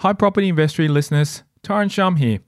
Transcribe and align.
Hi, 0.00 0.14
property 0.14 0.48
investory 0.48 0.88
listeners. 0.88 1.42
Tyron 1.62 1.90
Shum 1.90 2.16
here. 2.16 2.38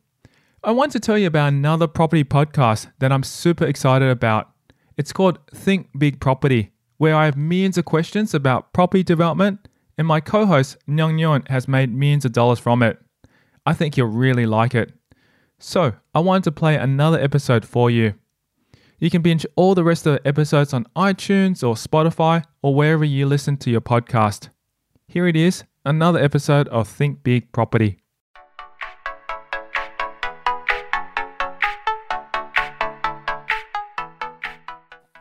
I 0.64 0.70
want 0.70 0.90
to 0.92 0.98
tell 0.98 1.18
you 1.18 1.26
about 1.26 1.52
another 1.52 1.86
property 1.86 2.24
podcast 2.24 2.90
that 2.98 3.12
I'm 3.12 3.22
super 3.22 3.66
excited 3.66 4.08
about. 4.08 4.50
It's 4.96 5.12
called 5.12 5.38
Think 5.54 5.90
Big 5.98 6.18
Property, 6.18 6.72
where 6.96 7.14
I 7.14 7.26
have 7.26 7.36
millions 7.36 7.76
of 7.76 7.84
questions 7.84 8.32
about 8.32 8.72
property 8.72 9.02
development, 9.02 9.68
and 9.98 10.06
my 10.06 10.18
co 10.18 10.46
host, 10.46 10.78
Nhan 10.88 11.16
Nguyen, 11.20 11.46
has 11.48 11.68
made 11.68 11.92
millions 11.92 12.24
of 12.24 12.32
dollars 12.32 12.58
from 12.58 12.82
it. 12.82 12.98
I 13.66 13.74
think 13.74 13.98
you'll 13.98 14.06
really 14.06 14.46
like 14.46 14.74
it. 14.74 14.90
So, 15.58 15.92
I 16.14 16.20
wanted 16.20 16.44
to 16.44 16.52
play 16.52 16.76
another 16.76 17.20
episode 17.20 17.66
for 17.66 17.90
you. 17.90 18.14
You 18.98 19.10
can 19.10 19.20
binge 19.20 19.44
all 19.56 19.74
the 19.74 19.84
rest 19.84 20.06
of 20.06 20.14
the 20.14 20.26
episodes 20.26 20.72
on 20.72 20.86
iTunes 20.96 21.62
or 21.62 21.74
Spotify 21.74 22.44
or 22.62 22.74
wherever 22.74 23.04
you 23.04 23.26
listen 23.26 23.58
to 23.58 23.70
your 23.70 23.82
podcast. 23.82 24.48
Here 25.06 25.26
it 25.26 25.36
is 25.36 25.64
another 25.84 26.18
episode 26.18 26.68
of 26.68 26.86
Think 26.88 27.22
Big 27.22 27.50
Property. 27.52 27.98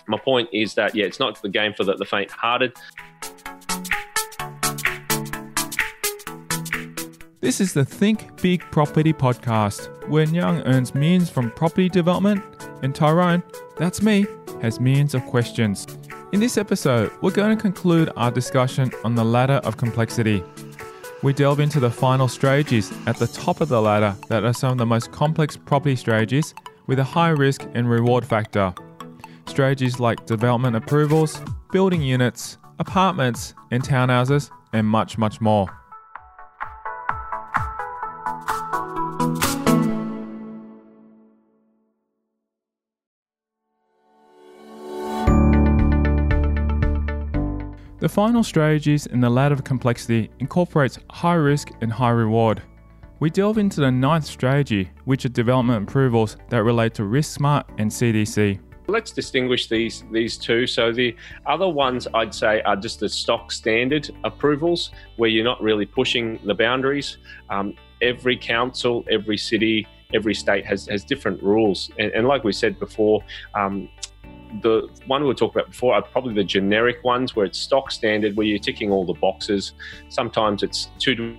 My 0.07 0.17
point 0.17 0.49
is 0.51 0.73
that, 0.75 0.93
yeah, 0.93 1.05
it's 1.05 1.19
not 1.19 1.41
the 1.41 1.49
game 1.49 1.73
for 1.73 1.83
the, 1.83 1.95
the 1.95 2.05
faint 2.05 2.29
hearted. 2.31 2.73
This 7.39 7.59
is 7.59 7.73
the 7.73 7.85
Think 7.85 8.41
Big 8.41 8.61
Property 8.71 9.13
podcast, 9.13 9.89
where 10.09 10.25
Nhan 10.25 10.63
earns 10.67 10.93
millions 10.93 11.29
from 11.29 11.49
property 11.51 11.89
development, 11.89 12.43
and 12.83 12.93
Tyron, 12.93 13.41
that's 13.77 14.01
me, 14.01 14.27
has 14.61 14.79
millions 14.79 15.15
of 15.15 15.25
questions. 15.25 15.87
In 16.31 16.39
this 16.39 16.57
episode, 16.57 17.11
we're 17.21 17.31
going 17.31 17.57
to 17.57 17.61
conclude 17.61 18.09
our 18.15 18.31
discussion 18.31 18.89
on 19.03 19.15
the 19.15 19.23
ladder 19.23 19.59
of 19.65 19.75
complexity. 19.75 20.41
We 21.23 21.33
delve 21.33 21.59
into 21.59 21.81
the 21.81 21.91
final 21.91 22.29
strategies 22.29 22.89
at 23.05 23.17
the 23.17 23.27
top 23.27 23.59
of 23.59 23.67
the 23.67 23.81
ladder 23.81 24.15
that 24.29 24.45
are 24.45 24.53
some 24.53 24.71
of 24.71 24.77
the 24.77 24.85
most 24.85 25.11
complex 25.11 25.57
property 25.57 25.97
strategies 25.97 26.53
with 26.87 26.99
a 26.99 27.03
high 27.03 27.31
risk 27.31 27.67
and 27.73 27.89
reward 27.89 28.25
factor. 28.25 28.73
Strategies 29.45 29.99
like 29.99 30.25
development 30.25 30.77
approvals, 30.77 31.41
building 31.69 32.01
units, 32.01 32.57
apartments, 32.79 33.53
and 33.71 33.83
townhouses, 33.83 34.49
and 34.71 34.87
much, 34.87 35.17
much 35.17 35.41
more. 35.41 35.80
The 48.01 48.09
final 48.09 48.43
strategies 48.43 49.05
in 49.05 49.19
the 49.19 49.29
ladder 49.29 49.53
of 49.53 49.63
complexity 49.63 50.31
incorporates 50.39 50.97
high 51.11 51.35
risk 51.35 51.69
and 51.81 51.93
high 51.93 52.09
reward. 52.09 52.63
We 53.19 53.29
delve 53.29 53.59
into 53.59 53.79
the 53.79 53.91
ninth 53.91 54.25
strategy, 54.25 54.89
which 55.05 55.23
are 55.25 55.29
development 55.29 55.87
approvals 55.87 56.35
that 56.49 56.63
relate 56.63 56.95
to 56.95 57.03
RiskSmart 57.03 57.65
and 57.77 57.91
CDC. 57.91 58.59
Let's 58.87 59.11
distinguish 59.11 59.67
these 59.67 60.03
these 60.11 60.39
two. 60.39 60.65
So 60.65 60.91
the 60.91 61.15
other 61.45 61.69
ones 61.69 62.07
I'd 62.15 62.33
say 62.33 62.61
are 62.61 62.75
just 62.75 63.01
the 63.01 63.07
stock 63.07 63.51
standard 63.51 64.09
approvals, 64.23 64.89
where 65.17 65.29
you're 65.29 65.45
not 65.45 65.61
really 65.61 65.85
pushing 65.85 66.39
the 66.43 66.55
boundaries. 66.55 67.19
Um, 67.51 67.75
every 68.01 68.35
council, 68.35 69.05
every 69.11 69.37
city, 69.37 69.87
every 70.11 70.33
state 70.33 70.65
has 70.65 70.87
has 70.87 71.03
different 71.03 71.43
rules, 71.43 71.91
and, 71.99 72.11
and 72.13 72.27
like 72.27 72.43
we 72.43 72.51
said 72.51 72.79
before, 72.79 73.23
um, 73.53 73.89
the 74.61 74.89
one 75.07 75.21
we 75.21 75.27
were 75.27 75.33
talking 75.33 75.59
about 75.59 75.71
before 75.71 75.93
are 75.93 76.01
probably 76.01 76.33
the 76.33 76.43
generic 76.43 77.03
ones 77.03 77.35
where 77.35 77.45
it's 77.45 77.57
stock 77.57 77.91
standard, 77.91 78.35
where 78.35 78.45
you're 78.45 78.59
ticking 78.59 78.91
all 78.91 79.05
the 79.05 79.13
boxes. 79.13 79.73
Sometimes 80.09 80.63
it's 80.63 80.91
two 80.99 81.37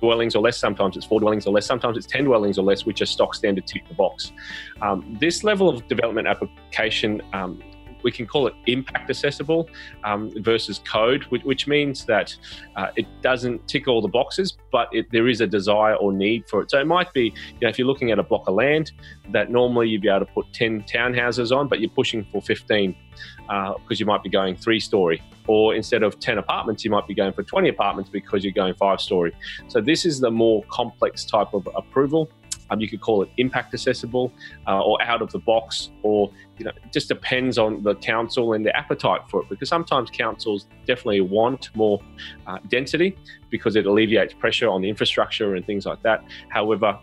dwellings 0.00 0.34
or 0.34 0.42
less, 0.42 0.58
sometimes 0.58 0.96
it's 0.96 1.06
four 1.06 1.20
dwellings 1.20 1.46
or 1.46 1.52
less, 1.52 1.66
sometimes 1.66 1.96
it's 1.96 2.06
10 2.06 2.24
dwellings 2.24 2.58
or 2.58 2.62
less, 2.62 2.84
which 2.84 3.00
are 3.00 3.06
stock 3.06 3.34
standard 3.34 3.66
tick 3.66 3.86
the 3.88 3.94
box. 3.94 4.32
Um, 4.80 5.16
this 5.20 5.44
level 5.44 5.68
of 5.68 5.86
development 5.88 6.26
application 6.26 7.22
um, 7.32 7.62
we 8.02 8.12
can 8.12 8.26
call 8.26 8.46
it 8.46 8.54
impact 8.66 9.10
assessable 9.10 9.68
um, 10.04 10.30
versus 10.42 10.80
code, 10.80 11.24
which, 11.24 11.42
which 11.42 11.66
means 11.66 12.04
that 12.06 12.34
uh, 12.76 12.88
it 12.96 13.06
doesn't 13.22 13.66
tick 13.68 13.88
all 13.88 14.00
the 14.00 14.08
boxes, 14.08 14.56
but 14.70 14.88
it, 14.92 15.06
there 15.12 15.28
is 15.28 15.40
a 15.40 15.46
desire 15.46 15.94
or 15.94 16.12
need 16.12 16.48
for 16.48 16.62
it. 16.62 16.70
So 16.70 16.78
it 16.80 16.86
might 16.86 17.12
be, 17.12 17.24
you 17.24 17.60
know, 17.62 17.68
if 17.68 17.78
you're 17.78 17.86
looking 17.86 18.10
at 18.10 18.18
a 18.18 18.22
block 18.22 18.48
of 18.48 18.54
land 18.54 18.92
that 19.30 19.50
normally 19.50 19.88
you'd 19.88 20.02
be 20.02 20.08
able 20.08 20.26
to 20.26 20.32
put 20.32 20.52
10 20.52 20.82
townhouses 20.82 21.56
on, 21.56 21.68
but 21.68 21.80
you're 21.80 21.90
pushing 21.90 22.24
for 22.32 22.40
15 22.40 22.94
because 23.42 23.76
uh, 23.78 23.94
you 23.98 24.06
might 24.06 24.22
be 24.22 24.30
going 24.30 24.56
three 24.56 24.80
story. 24.80 25.22
Or 25.46 25.74
instead 25.74 26.02
of 26.02 26.18
10 26.20 26.38
apartments, 26.38 26.84
you 26.84 26.90
might 26.90 27.06
be 27.06 27.14
going 27.14 27.32
for 27.32 27.42
20 27.42 27.68
apartments 27.68 28.10
because 28.10 28.44
you're 28.44 28.52
going 28.52 28.74
five 28.74 29.00
story. 29.00 29.32
So 29.68 29.80
this 29.80 30.06
is 30.06 30.20
the 30.20 30.30
more 30.30 30.62
complex 30.70 31.24
type 31.24 31.52
of 31.52 31.68
approval. 31.74 32.30
Um, 32.72 32.80
you 32.80 32.88
could 32.88 33.00
call 33.00 33.22
it 33.22 33.28
impact 33.36 33.74
assessable 33.74 34.32
uh, 34.66 34.80
or 34.80 35.00
out 35.02 35.20
of 35.20 35.30
the 35.30 35.38
box, 35.38 35.90
or 36.02 36.32
you 36.58 36.64
know, 36.64 36.70
it 36.70 36.92
just 36.92 37.08
depends 37.08 37.58
on 37.58 37.82
the 37.82 37.94
council 37.96 38.54
and 38.54 38.64
the 38.64 38.74
appetite 38.74 39.20
for 39.28 39.42
it. 39.42 39.48
Because 39.48 39.68
sometimes 39.68 40.10
councils 40.10 40.66
definitely 40.86 41.20
want 41.20 41.74
more 41.76 42.00
uh, 42.46 42.58
density 42.68 43.16
because 43.50 43.76
it 43.76 43.84
alleviates 43.86 44.32
pressure 44.32 44.68
on 44.68 44.80
the 44.80 44.88
infrastructure 44.88 45.54
and 45.54 45.66
things 45.66 45.84
like 45.84 46.02
that. 46.02 46.24
However, 46.48 46.98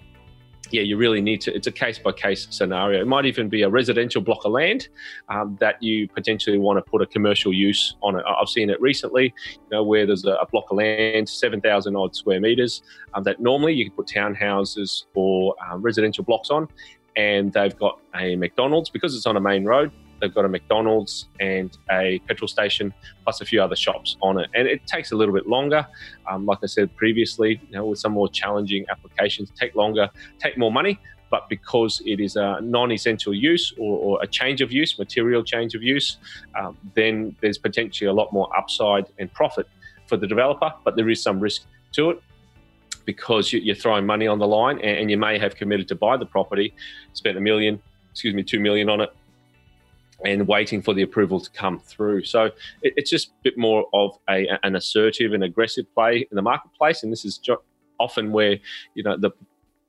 yeah, 0.72 0.82
you 0.82 0.98
really 0.98 1.22
need 1.22 1.42
to. 1.42 1.56
It's 1.56 1.68
a 1.68 1.72
case 1.72 2.00
by 2.00 2.12
case 2.12 2.48
scenario. 2.50 3.02
It 3.02 3.08
might 3.08 3.26
even 3.26 3.50
be 3.50 3.62
a 3.64 3.70
residential 3.70 4.22
block 4.22 4.46
of 4.46 4.52
land 4.52 4.90
um, 5.30 5.58
that 5.60 5.82
you 5.82 6.08
potentially 6.08 6.58
want 6.58 6.84
to 6.84 6.90
put 6.90 7.02
a 7.02 7.06
commercial 7.06 7.54
use 7.54 7.96
on 8.02 8.16
it. 8.16 8.24
I've 8.28 8.50
seen 8.50 8.70
it 8.70 8.80
recently, 8.82 9.34
you 9.54 9.70
know, 9.72 9.84
where 9.84 10.06
there's 10.06 10.26
a, 10.26 10.34
a 10.34 10.48
block 10.48 10.66
of 10.72 10.78
land, 10.78 11.28
seven 11.28 11.62
thousand 11.62 11.96
odd 11.96 12.16
square 12.16 12.40
meters, 12.40 12.82
um, 13.14 13.24
that 13.24 13.40
normally 13.40 13.74
you 13.74 13.86
can 13.86 13.96
put 13.96 14.08
townhouses 14.08 15.06
or 15.16 15.56
um, 15.70 15.82
residential 15.82 16.24
blocks 16.24 16.50
on, 16.50 16.68
and 17.16 17.52
they've 17.54 17.78
got 17.78 18.00
a 18.16 18.36
McDonald's 18.36 18.90
because 18.90 19.16
it's 19.16 19.26
on 19.26 19.38
a 19.38 19.42
main 19.42 19.66
road. 19.66 19.92
They've 20.20 20.34
got 20.34 20.46
a 20.46 20.50
McDonald's 20.50 21.28
and 21.40 21.76
a 21.92 22.20
petrol 22.28 22.48
station, 22.48 22.94
plus 23.24 23.42
a 23.42 23.46
few 23.46 23.62
other 23.62 23.76
shops 23.76 24.18
on 24.22 24.40
it. 24.40 24.50
And 24.54 24.68
it 24.68 24.86
takes 24.88 25.12
a 25.12 25.16
little 25.16 25.34
bit 25.34 25.48
longer. 25.48 25.86
Um, 26.30 26.46
like 26.46 26.60
I 26.64 26.68
said 26.68 26.96
previously, 26.96 27.62
you 27.70 27.78
know, 27.78 27.86
with 27.86 28.00
some 28.00 28.14
more 28.14 28.30
challenging 28.30 28.86
applications, 28.90 29.52
take 29.60 29.76
longer, 29.76 30.10
take 30.40 30.58
more 30.58 30.72
money. 30.72 31.00
But 31.32 31.48
because 31.48 32.02
it 32.06 32.20
is 32.20 32.38
a 32.38 32.60
non-essential 32.62 33.36
use 33.36 33.72
or, 33.78 33.98
or 34.00 34.24
a 34.24 34.28
change 34.28 34.62
of 34.62 34.72
use, 34.72 34.98
material 34.98 35.44
change 35.44 35.76
of 35.76 35.84
use, 35.84 36.18
um, 36.60 36.76
then 36.96 37.36
there's 37.42 37.60
potentially 37.60 38.08
a 38.08 38.14
lot 38.14 38.34
more 38.34 38.50
upside 38.58 39.06
and 39.20 39.32
profit 39.34 39.68
for 40.08 40.18
the 40.18 40.26
developer. 40.26 40.74
But 40.84 40.96
there 40.96 41.08
is 41.10 41.22
some 41.22 41.40
risk 41.40 41.66
to 41.94 42.10
it 42.12 42.24
because 43.06 43.52
you're 43.52 43.76
throwing 43.76 44.06
money 44.06 44.28
on 44.28 44.38
the 44.38 44.48
line 44.48 44.80
and 44.82 45.10
you 45.10 45.18
may 45.18 45.40
have 45.40 45.56
committed 45.56 45.88
to 45.88 45.96
buy 45.96 46.16
the 46.18 46.26
property, 46.26 46.74
spent 47.14 47.38
a 47.38 47.42
million, 47.42 47.82
excuse 48.12 48.34
me, 48.34 48.44
two 48.44 48.60
million 48.60 48.90
on 48.90 49.02
it, 49.02 49.10
and 50.26 50.48
waiting 50.48 50.82
for 50.82 50.94
the 50.94 51.02
approval 51.02 51.40
to 51.40 51.50
come 51.52 51.80
through. 51.80 52.24
So 52.24 52.46
it, 52.82 52.94
it's 52.98 53.10
just 53.10 53.30
a 53.30 53.44
bit 53.44 53.58
more 53.58 53.86
of 53.94 54.18
a, 54.30 54.48
an 54.64 54.76
assertive 54.76 55.34
and 55.34 55.44
aggressive 55.44 55.86
play 55.94 56.28
in 56.30 56.36
the 56.36 56.42
marketplace, 56.42 57.04
and 57.04 57.12
this 57.12 57.26
is 57.26 57.40
often 58.00 58.32
where 58.32 58.58
you 58.94 59.04
know 59.04 59.18
the 59.18 59.32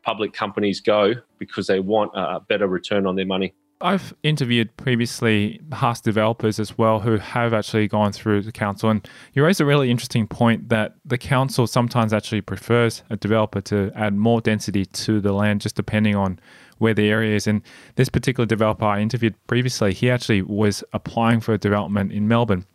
public 0.03 0.33
companies 0.33 0.81
go 0.81 1.15
because 1.39 1.67
they 1.67 1.81
want 1.81 2.13
a 2.15 2.41
better 2.41 2.67
return 2.67 3.07
on 3.07 3.17
their 3.17 3.27
money. 3.27 3.55
I've 3.83 4.13
interviewed 4.23 4.77
previously 4.77 5.59
past 5.71 6.05
developers 6.05 6.61
as 6.61 6.77
well 6.77 7.01
who 7.01 7.17
have 7.17 7.55
actually 7.55 7.89
gone 7.89 8.13
through 8.13 8.43
the 8.43 8.53
council. 8.53 8.91
And 8.91 9.09
you 9.33 9.43
raised 9.43 9.61
a 9.61 9.65
really 9.65 9.91
interesting 9.91 10.27
point 10.27 10.69
that 10.69 10.97
the 11.07 11.17
council 11.17 11.67
sometimes 11.67 12.13
actually 12.13 12.43
prefers 12.43 13.03
a 13.09 13.17
developer 13.17 13.63
to 13.63 13.91
add 13.95 14.15
more 14.15 14.43
density 14.43 14.85
to 14.85 15.21
the 15.21 15.33
land, 15.33 15.63
just 15.63 15.77
depending 15.77 16.15
on 16.15 16.39
where 16.81 16.95
the 16.95 17.09
area 17.09 17.37
is. 17.37 17.47
And 17.47 17.63
this 17.95 18.09
particular 18.09 18.47
developer 18.47 18.85
I 18.85 19.01
interviewed 19.01 19.35
previously, 19.47 19.95
he 19.95 20.11
actually 20.11 20.43
was 20.43 20.83
applying 20.93 21.41
for 21.41 21.53
a 21.55 21.59
development 21.59 22.11
in 22.11 22.27
Melbourne 22.27 22.67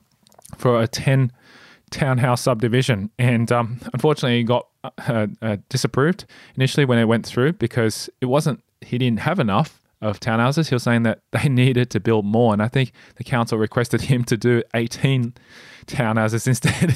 for 0.57 0.81
a 0.81 0.87
10 0.87 1.31
townhouse 1.89 2.41
subdivision. 2.41 3.09
And 3.17 3.51
um, 3.51 3.79
unfortunately, 3.93 4.37
he 4.37 4.43
got 4.43 4.67
uh, 4.83 5.27
uh, 5.41 5.57
disapproved 5.69 6.25
initially 6.55 6.85
when 6.85 6.99
it 6.99 7.05
went 7.05 7.25
through 7.25 7.53
because 7.53 8.09
it 8.21 8.27
wasn't, 8.27 8.63
he 8.81 8.97
didn't 8.97 9.19
have 9.21 9.39
enough 9.39 9.81
of 10.01 10.19
townhouses. 10.19 10.69
He 10.69 10.75
was 10.75 10.83
saying 10.83 11.03
that 11.03 11.21
they 11.31 11.49
needed 11.49 11.89
to 11.91 11.99
build 11.99 12.25
more. 12.25 12.53
And 12.53 12.61
I 12.61 12.67
think 12.67 12.91
the 13.15 13.23
council 13.23 13.57
requested 13.57 14.01
him 14.01 14.23
to 14.25 14.37
do 14.37 14.61
18 14.73 15.33
townhouses 15.87 16.47
instead. 16.47 16.95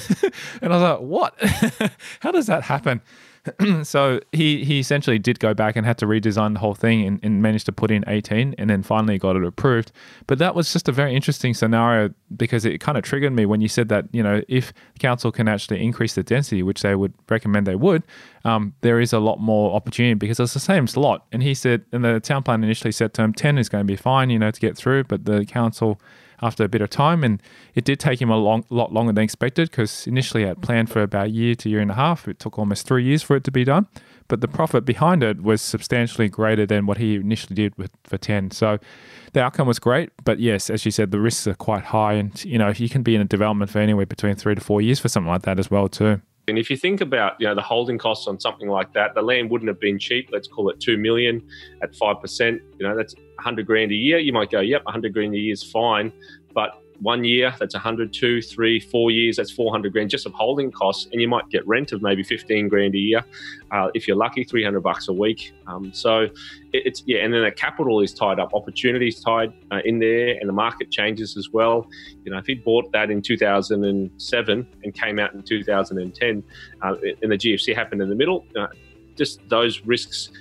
and 0.61 0.73
I 0.73 0.77
was 0.77 0.83
like, 0.83 0.99
what? 0.99 1.91
How 2.19 2.31
does 2.31 2.47
that 2.47 2.63
happen? 2.63 3.01
so 3.83 4.19
he 4.31 4.63
he 4.63 4.79
essentially 4.79 5.19
did 5.19 5.39
go 5.39 5.53
back 5.53 5.75
and 5.75 5.85
had 5.85 5.97
to 5.99 6.05
redesign 6.05 6.53
the 6.53 6.59
whole 6.59 6.75
thing 6.75 7.05
and, 7.05 7.19
and, 7.23 7.41
managed 7.41 7.65
to 7.65 7.71
put 7.71 7.89
in 7.89 8.03
18 8.07 8.55
and 8.57 8.69
then 8.69 8.83
finally 8.83 9.17
got 9.17 9.35
it 9.35 9.43
approved. 9.45 9.91
But 10.27 10.39
that 10.39 10.55
was 10.55 10.73
just 10.73 10.89
a 10.89 10.91
very 10.91 11.15
interesting 11.15 11.53
scenario 11.53 12.13
because 12.35 12.65
it 12.65 12.79
kind 12.79 12.97
of 12.97 13.03
triggered 13.03 13.33
me 13.33 13.45
when 13.45 13.61
you 13.61 13.67
said 13.67 13.89
that 13.89 14.05
you 14.11 14.21
know 14.21 14.41
if 14.47 14.73
council 14.99 15.31
can 15.31 15.47
actually 15.47 15.81
increase 15.83 16.15
the 16.15 16.23
density 16.23 16.63
which 16.63 16.81
they 16.81 16.95
would 16.95 17.13
recommend 17.29 17.65
they 17.65 17.75
would 17.75 18.03
um, 18.45 18.73
there 18.81 18.99
is 18.99 19.13
a 19.13 19.19
lot 19.19 19.39
more 19.39 19.75
opportunity 19.75 20.15
because 20.15 20.39
it's 20.39 20.53
the 20.53 20.59
same 20.59 20.87
slot. 20.87 21.25
And 21.31 21.41
he 21.41 21.53
said 21.53 21.85
and 21.91 22.03
the 22.03 22.19
town 22.19 22.43
plan 22.43 22.63
initially 22.63 22.91
said 22.91 23.13
to 23.15 23.23
him 23.23 23.33
10 23.33 23.57
is 23.57 23.69
going 23.69 23.85
to 23.85 23.91
be 23.91 23.95
fine 23.95 24.29
you 24.29 24.39
know 24.39 24.51
to 24.51 24.59
get 24.59 24.75
through 24.75 25.05
but 25.05 25.25
the 25.25 25.45
council 25.45 26.01
after 26.41 26.63
a 26.63 26.69
bit 26.69 26.81
of 26.81 26.89
time. 26.89 27.23
And 27.23 27.41
it 27.75 27.85
did 27.85 27.99
take 27.99 28.21
him 28.21 28.29
a 28.29 28.37
long, 28.37 28.65
lot 28.69 28.93
longer 28.93 29.11
than 29.11 29.23
expected 29.23 29.69
because 29.69 30.07
initially 30.07 30.45
I 30.45 30.49
had 30.49 30.61
planned 30.61 30.89
for 30.89 31.01
about 31.01 31.27
a 31.27 31.29
year 31.29 31.55
to 31.55 31.69
year 31.69 31.79
and 31.79 31.91
a 31.91 31.95
half. 31.95 32.27
It 32.27 32.39
took 32.39 32.57
almost 32.57 32.87
three 32.87 33.03
years 33.03 33.23
for 33.23 33.35
it 33.35 33.43
to 33.45 33.51
be 33.51 33.63
done. 33.63 33.87
But 34.27 34.41
the 34.41 34.47
profit 34.47 34.85
behind 34.85 35.23
it 35.23 35.41
was 35.41 35.61
substantially 35.61 36.29
greater 36.29 36.65
than 36.65 36.85
what 36.85 36.99
he 36.99 37.15
initially 37.15 37.55
did 37.55 37.75
with 37.77 37.91
for 38.03 38.17
10. 38.17 38.51
So 38.51 38.77
the 39.33 39.41
outcome 39.41 39.67
was 39.67 39.79
great. 39.79 40.11
But 40.23 40.39
yes, 40.39 40.69
as 40.69 40.85
you 40.85 40.91
said, 40.91 41.11
the 41.11 41.19
risks 41.19 41.47
are 41.47 41.55
quite 41.55 41.85
high. 41.85 42.13
And, 42.13 42.45
you 42.45 42.59
know, 42.59 42.69
you 42.69 42.89
can 42.89 43.01
be 43.01 43.15
in 43.15 43.21
a 43.21 43.25
development 43.25 43.71
for 43.71 43.79
anywhere 43.79 44.05
between 44.05 44.35
three 44.35 44.55
to 44.55 44.61
four 44.61 44.81
years 44.81 44.99
for 44.99 45.09
something 45.09 45.29
like 45.31 45.41
that 45.43 45.57
as 45.57 45.71
well, 45.71 45.89
too. 45.89 46.21
And 46.47 46.57
if 46.57 46.69
you 46.69 46.77
think 46.77 47.01
about 47.01 47.33
you 47.39 47.47
know 47.47 47.55
the 47.55 47.61
holding 47.61 47.97
costs 47.97 48.27
on 48.27 48.39
something 48.39 48.67
like 48.67 48.93
that, 48.93 49.13
the 49.13 49.21
land 49.21 49.49
wouldn't 49.51 49.67
have 49.67 49.79
been 49.79 49.99
cheap. 49.99 50.29
Let's 50.31 50.47
call 50.47 50.69
it 50.69 50.79
two 50.79 50.97
million 50.97 51.47
at 51.83 51.95
five 51.95 52.19
percent. 52.21 52.61
You 52.79 52.87
know 52.87 52.95
that's 52.95 53.13
hundred 53.39 53.67
grand 53.67 53.91
a 53.91 53.95
year. 53.95 54.17
You 54.17 54.33
might 54.33 54.49
go, 54.49 54.59
yep, 54.59 54.83
hundred 54.87 55.13
grand 55.13 55.33
a 55.33 55.37
year 55.37 55.53
is 55.53 55.63
fine, 55.63 56.11
but 56.53 56.78
one 57.01 57.23
year, 57.23 57.53
that's 57.59 57.73
100, 57.73 58.13
two, 58.13 58.41
three, 58.41 58.79
four 58.79 59.11
years, 59.11 59.37
that's 59.37 59.51
400 59.51 59.91
grand 59.93 60.09
just 60.09 60.25
of 60.25 60.33
holding 60.33 60.71
costs. 60.71 61.07
And 61.11 61.21
you 61.21 61.27
might 61.27 61.49
get 61.49 61.65
rent 61.67 61.91
of 61.91 62.01
maybe 62.01 62.23
15 62.23 62.67
grand 62.67 62.95
a 62.95 62.97
year. 62.97 63.23
Uh, 63.71 63.89
if 63.93 64.07
you're 64.07 64.17
lucky, 64.17 64.43
300 64.43 64.81
bucks 64.81 65.07
a 65.07 65.13
week. 65.13 65.53
Um, 65.67 65.93
so 65.93 66.27
it's, 66.73 67.03
yeah, 67.05 67.19
and 67.19 67.33
then 67.33 67.43
the 67.43 67.51
capital 67.51 68.01
is 68.01 68.13
tied 68.13 68.39
up, 68.39 68.53
opportunities 68.53 69.21
tied 69.21 69.53
uh, 69.71 69.79
in 69.85 69.99
there, 69.99 70.37
and 70.39 70.47
the 70.47 70.53
market 70.53 70.91
changes 70.91 71.37
as 71.37 71.49
well. 71.51 71.87
You 72.25 72.31
know, 72.31 72.37
if 72.37 72.45
he 72.45 72.55
bought 72.55 72.91
that 72.91 73.09
in 73.11 73.21
2007 73.21 74.67
and 74.83 74.93
came 74.93 75.19
out 75.19 75.33
in 75.33 75.43
2010, 75.43 76.43
uh, 76.81 76.95
and 77.21 77.31
the 77.31 77.37
GFC 77.37 77.75
happened 77.75 78.01
in 78.01 78.09
the 78.09 78.15
middle, 78.15 78.45
uh, 78.57 78.67
just 79.15 79.41
those 79.49 79.85
risks 79.85 80.31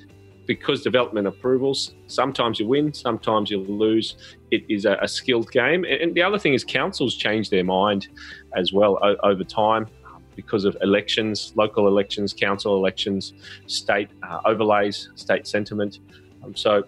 because 0.49 0.83
development 0.83 1.27
approvals, 1.27 1.95
sometimes 2.07 2.59
you 2.59 2.67
win, 2.67 2.93
sometimes 2.93 3.51
you 3.51 3.59
lose. 3.59 4.17
It 4.51 4.65
is 4.69 4.87
a, 4.87 4.97
a 5.03 5.07
skilled 5.07 5.53
game. 5.53 5.85
And 5.85 6.15
the 6.15 6.23
other 6.23 6.39
thing 6.39 6.55
is, 6.55 6.65
councils 6.65 7.15
change 7.15 7.51
their 7.51 7.63
mind 7.63 8.09
as 8.57 8.73
well 8.73 8.99
o- 9.03 9.17
over 9.23 9.45
time 9.45 9.87
because 10.35 10.65
of 10.65 10.75
elections, 10.81 11.53
local 11.55 11.87
elections, 11.87 12.33
council 12.33 12.77
elections, 12.77 13.35
state 13.67 14.09
uh, 14.23 14.41
overlays, 14.47 15.11
state 15.17 15.47
sentiment. 15.47 16.01
Um, 16.43 16.57
so 16.57 16.83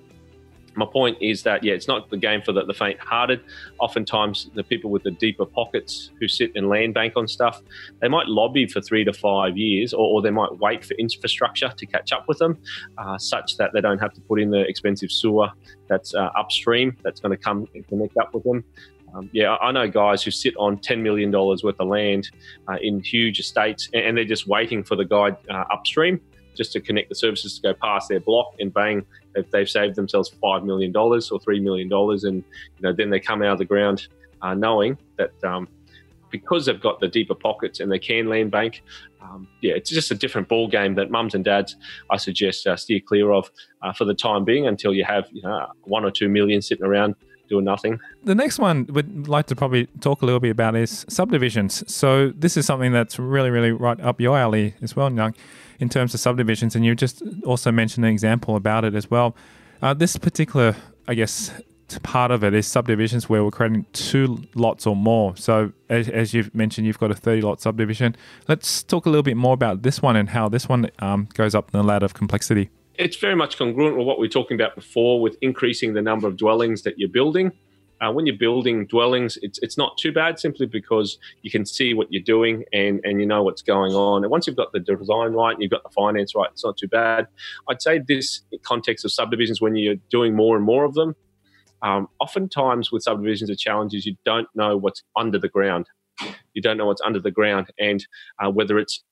my 0.75 0.87
point 0.87 1.19
is 1.21 1.43
that 1.43 1.65
yeah, 1.65 1.75
it's 1.75 1.89
not 1.89 2.11
the 2.11 2.17
game 2.17 2.43
for 2.43 2.53
the, 2.53 2.65
the 2.65 2.75
faint-hearted. 2.75 3.41
Oftentimes, 3.79 4.51
the 4.55 4.65
people 4.65 4.91
with 4.91 5.03
the 5.03 5.11
deeper 5.11 5.45
pockets 5.45 6.11
who 6.19 6.29
sit 6.29 6.53
and 6.55 6.69
land 6.69 6.95
bank 6.95 7.15
on 7.17 7.27
stuff, 7.27 7.61
they 8.01 8.09
might 8.09 8.27
lobby 8.27 8.67
for 8.67 8.81
three 8.81 9.05
to 9.05 9.13
five 9.13 9.57
years, 9.57 9.93
or, 9.93 10.07
or 10.07 10.23
they 10.23 10.31
might 10.31 10.57
wait 10.59 10.85
for 10.85 10.95
infrastructure 10.95 11.73
to 11.77 11.87
catch 11.87 12.13
up 12.13 12.27
with 12.29 12.39
them, 12.39 12.59
uh, 12.99 13.19
such 13.19 13.57
that 13.57 13.73
they 13.73 13.81
don't 13.81 13.99
have 13.99 14.13
to 14.15 14.21
put 14.23 14.41
in 14.41 14.51
the 14.51 14.61
expensive 14.61 15.11
sewer 15.11 15.51
that's 15.89 16.15
uh, 16.15 16.31
upstream 16.39 16.97
that's 17.03 17.21
going 17.21 17.37
to 17.37 17.43
come 17.43 17.67
and 17.75 17.87
connect 17.89 18.17
up 18.17 18.33
with 18.35 18.45
them. 18.45 18.65
Um, 19.15 19.29
yeah, 19.33 19.57
I 19.57 19.73
know 19.73 19.89
guys 19.89 20.23
who 20.23 20.31
sit 20.31 20.55
on 20.57 20.79
$10 20.79 21.01
million 21.01 21.33
worth 21.33 21.65
of 21.65 21.89
land 21.89 22.31
uh, 22.69 22.77
in 22.81 23.03
huge 23.03 23.41
estates 23.41 23.89
and, 23.93 24.05
and, 24.05 24.17
they're 24.17 24.25
just 24.25 24.47
waiting 24.47 24.85
for 24.85 24.95
the 24.95 25.05
guy 25.05 25.37
uh, 25.51 25.65
upstream 25.73 26.21
just 26.61 26.73
to 26.73 26.81
connect 26.81 27.09
the 27.09 27.15
services 27.15 27.55
to 27.59 27.63
go 27.63 27.73
past 27.73 28.11
their 28.11 28.21
block 28.21 28.53
and 28.59 28.75
bang, 28.75 29.03
if 29.35 29.51
they've 29.51 29.71
saved 29.71 29.95
themselves 29.95 30.29
five 30.43 30.63
million 30.63 30.93
dollars 30.93 31.31
or 31.31 31.41
three 31.41 31.59
million 31.59 31.89
dollars, 31.89 32.25
and 32.25 32.45
you 32.77 32.83
know 32.83 32.93
then 32.93 33.09
they 33.09 33.19
come 33.19 33.41
out 33.41 33.53
of 33.53 33.59
the 33.59 33.65
ground 33.65 34.09
uh, 34.43 34.53
knowing 34.53 34.99
that 35.17 35.33
um, 35.43 35.67
because 36.31 36.67
they've 36.67 36.83
got 36.83 37.01
the 37.01 37.09
deeper 37.09 37.35
pockets 37.35 37.81
and 37.81 37.91
they 37.91 37.99
can 37.99 38.29
land 38.29 38.51
bank. 38.51 38.83
Um, 39.23 39.49
yeah, 39.63 39.73
it's 39.73 39.89
just 39.89 40.11
a 40.11 40.15
different 40.15 40.49
ball 40.49 40.69
game 40.69 40.97
that 40.97 41.11
mums 41.11 41.35
and 41.35 41.43
dads 41.43 41.77
I 42.11 42.19
suggest 42.19 42.67
uh, 42.67 42.77
steer 42.77 43.01
clear 43.01 43.33
of 43.33 43.51
uh, 43.81 43.95
for 43.95 44.05
the 44.05 44.15
time 44.15 44.45
being 44.45 44.67
until 44.67 44.93
you 44.93 45.05
have 45.05 45.25
you 45.33 45.41
know 45.41 45.67
one 45.85 46.05
or 46.05 46.11
two 46.11 46.29
million 46.29 46.61
sitting 46.61 46.85
around 46.85 47.15
doing 47.49 47.65
nothing. 47.65 47.99
The 48.25 48.35
next 48.35 48.59
one 48.59 48.87
we'd 48.93 49.29
like 49.29 49.47
to 49.47 49.57
probably 49.57 49.87
talk 50.01 50.21
a 50.21 50.27
little 50.27 50.41
bit 50.41 50.51
about 50.51 50.77
is 50.77 51.07
subdivisions. 51.09 51.83
So 51.93 52.33
this 52.37 52.59
is 52.59 52.67
something 52.67 52.93
that's 52.93 53.19
really, 53.19 53.51
really 53.51 53.73
right 53.73 53.99
up 54.01 54.21
your 54.21 54.39
alley 54.39 54.75
as 54.83 54.95
well, 54.95 55.11
Nhan, 55.11 55.35
in 55.81 55.89
terms 55.89 56.15
of 56.15 56.21
subdivisions. 56.21 56.77
And 56.77 56.85
you 56.85 56.95
just 56.95 57.23
also 57.45 57.73
mentioned 57.73 58.05
an 58.05 58.13
example 58.13 58.55
about 58.55 58.85
it 58.85 58.95
as 58.95 59.11
well. 59.11 59.35
Uh, 59.83 59.95
this 59.95 60.17
particular, 60.17 60.77
I 61.09 61.15
guess, 61.15 61.53
part 62.03 62.31
of 62.31 62.45
it 62.45 62.55
is 62.55 62.67
subdivisions 62.67 63.29
where 63.29 63.43
we're 63.43 63.51
creating 63.51 63.87
two 63.93 64.45
lots 64.55 64.87
or 64.87 64.95
more. 64.95 65.37
So 65.37 65.73
as, 65.89 66.09
as 66.09 66.33
you've 66.33 66.55
mentioned, 66.55 66.87
you've 66.87 67.01
got 67.01 67.11
a 67.11 67.15
30 67.15 67.41
lot 67.41 67.61
subdivision. 67.61 68.15
Let's 68.47 68.83
talk 68.85 69.07
a 69.07 69.11
little 69.11 69.25
bit 69.25 69.37
more 69.37 69.55
about 69.55 69.83
this 69.83 70.01
one 70.01 70.15
and 70.15 70.29
how 70.29 70.49
this 70.49 70.69
one 70.69 70.91
um, 71.01 71.29
goes 71.35 71.55
up 71.55 71.73
the 71.73 71.83
ladder 71.83 72.05
of 72.05 72.15
complexity 72.15 72.71
it's 73.01 73.17
very 73.17 73.35
much 73.35 73.57
congruent 73.57 73.97
with 73.97 74.07
what 74.07 74.19
we 74.19 74.27
were 74.27 74.31
talking 74.31 74.55
about 74.55 74.75
before 74.75 75.23
with 75.23 75.37
increasing 75.41 75.95
the 75.95 76.03
number 76.03 76.29
of 76.29 76.37
dwellings 76.37 76.83
that 76.83 76.99
you're 76.99 77.09
building. 77.09 77.51
Uh, 78.01 78.11
when 78.11 78.27
you're 78.27 78.37
building 78.37 78.87
dwellings, 78.87 79.39
it's 79.43 79.59
it's 79.61 79.77
not 79.77 79.99
too 79.99 80.13
bad 80.13 80.39
simply 80.39 80.67
because 80.67 81.19
you 81.43 81.51
can 81.51 81.67
see 81.67 81.93
what 81.93 82.11
you're 82.11 82.23
doing 82.23 82.65
and, 82.73 83.01
and 83.05 83.21
you 83.21 83.27
know 83.27 83.43
what's 83.43 83.63
going 83.63 83.93
on. 83.93 84.25
And 84.25 84.31
once 84.31 84.47
you've 84.47 84.57
got 84.57 84.73
the 84.73 84.81
design 84.81 85.33
right 85.33 85.53
and 85.53 85.63
you've 85.63 85.71
got 85.71 85.83
the 85.83 85.91
finance 85.91 86.35
right, 86.35 86.49
it's 86.51 86.65
not 86.65 86.77
too 86.77 86.89
bad. 86.89 87.27
I'd 87.69 87.83
say 87.83 88.01
this 88.07 88.41
context 88.63 89.05
of 89.05 89.13
subdivisions 89.13 89.61
when 89.61 89.77
you're 89.77 89.97
doing 90.11 90.35
more 90.35 90.57
and 90.57 90.65
more 90.65 90.85
of 90.85 90.95
them. 90.95 91.15
Um, 91.83 92.09
oftentimes 92.21 92.93
with 92.93 93.03
subdivisions, 93.03 93.49
the 93.49 93.57
challenge 93.57 93.95
is 93.95 94.07
you 94.07 94.17
don't 94.25 94.49
know 94.55 94.77
what's 94.77 95.03
under 95.17 95.39
the 95.39 95.49
ground. 95.49 95.89
You 96.53 96.61
don't 96.63 96.77
know 96.77 96.87
what's 96.87 97.01
under 97.01 97.21
the 97.21 97.31
ground, 97.31 97.69
and 97.79 98.07
uh, 98.39 98.51
whether 98.51 98.79
it's 98.79 99.03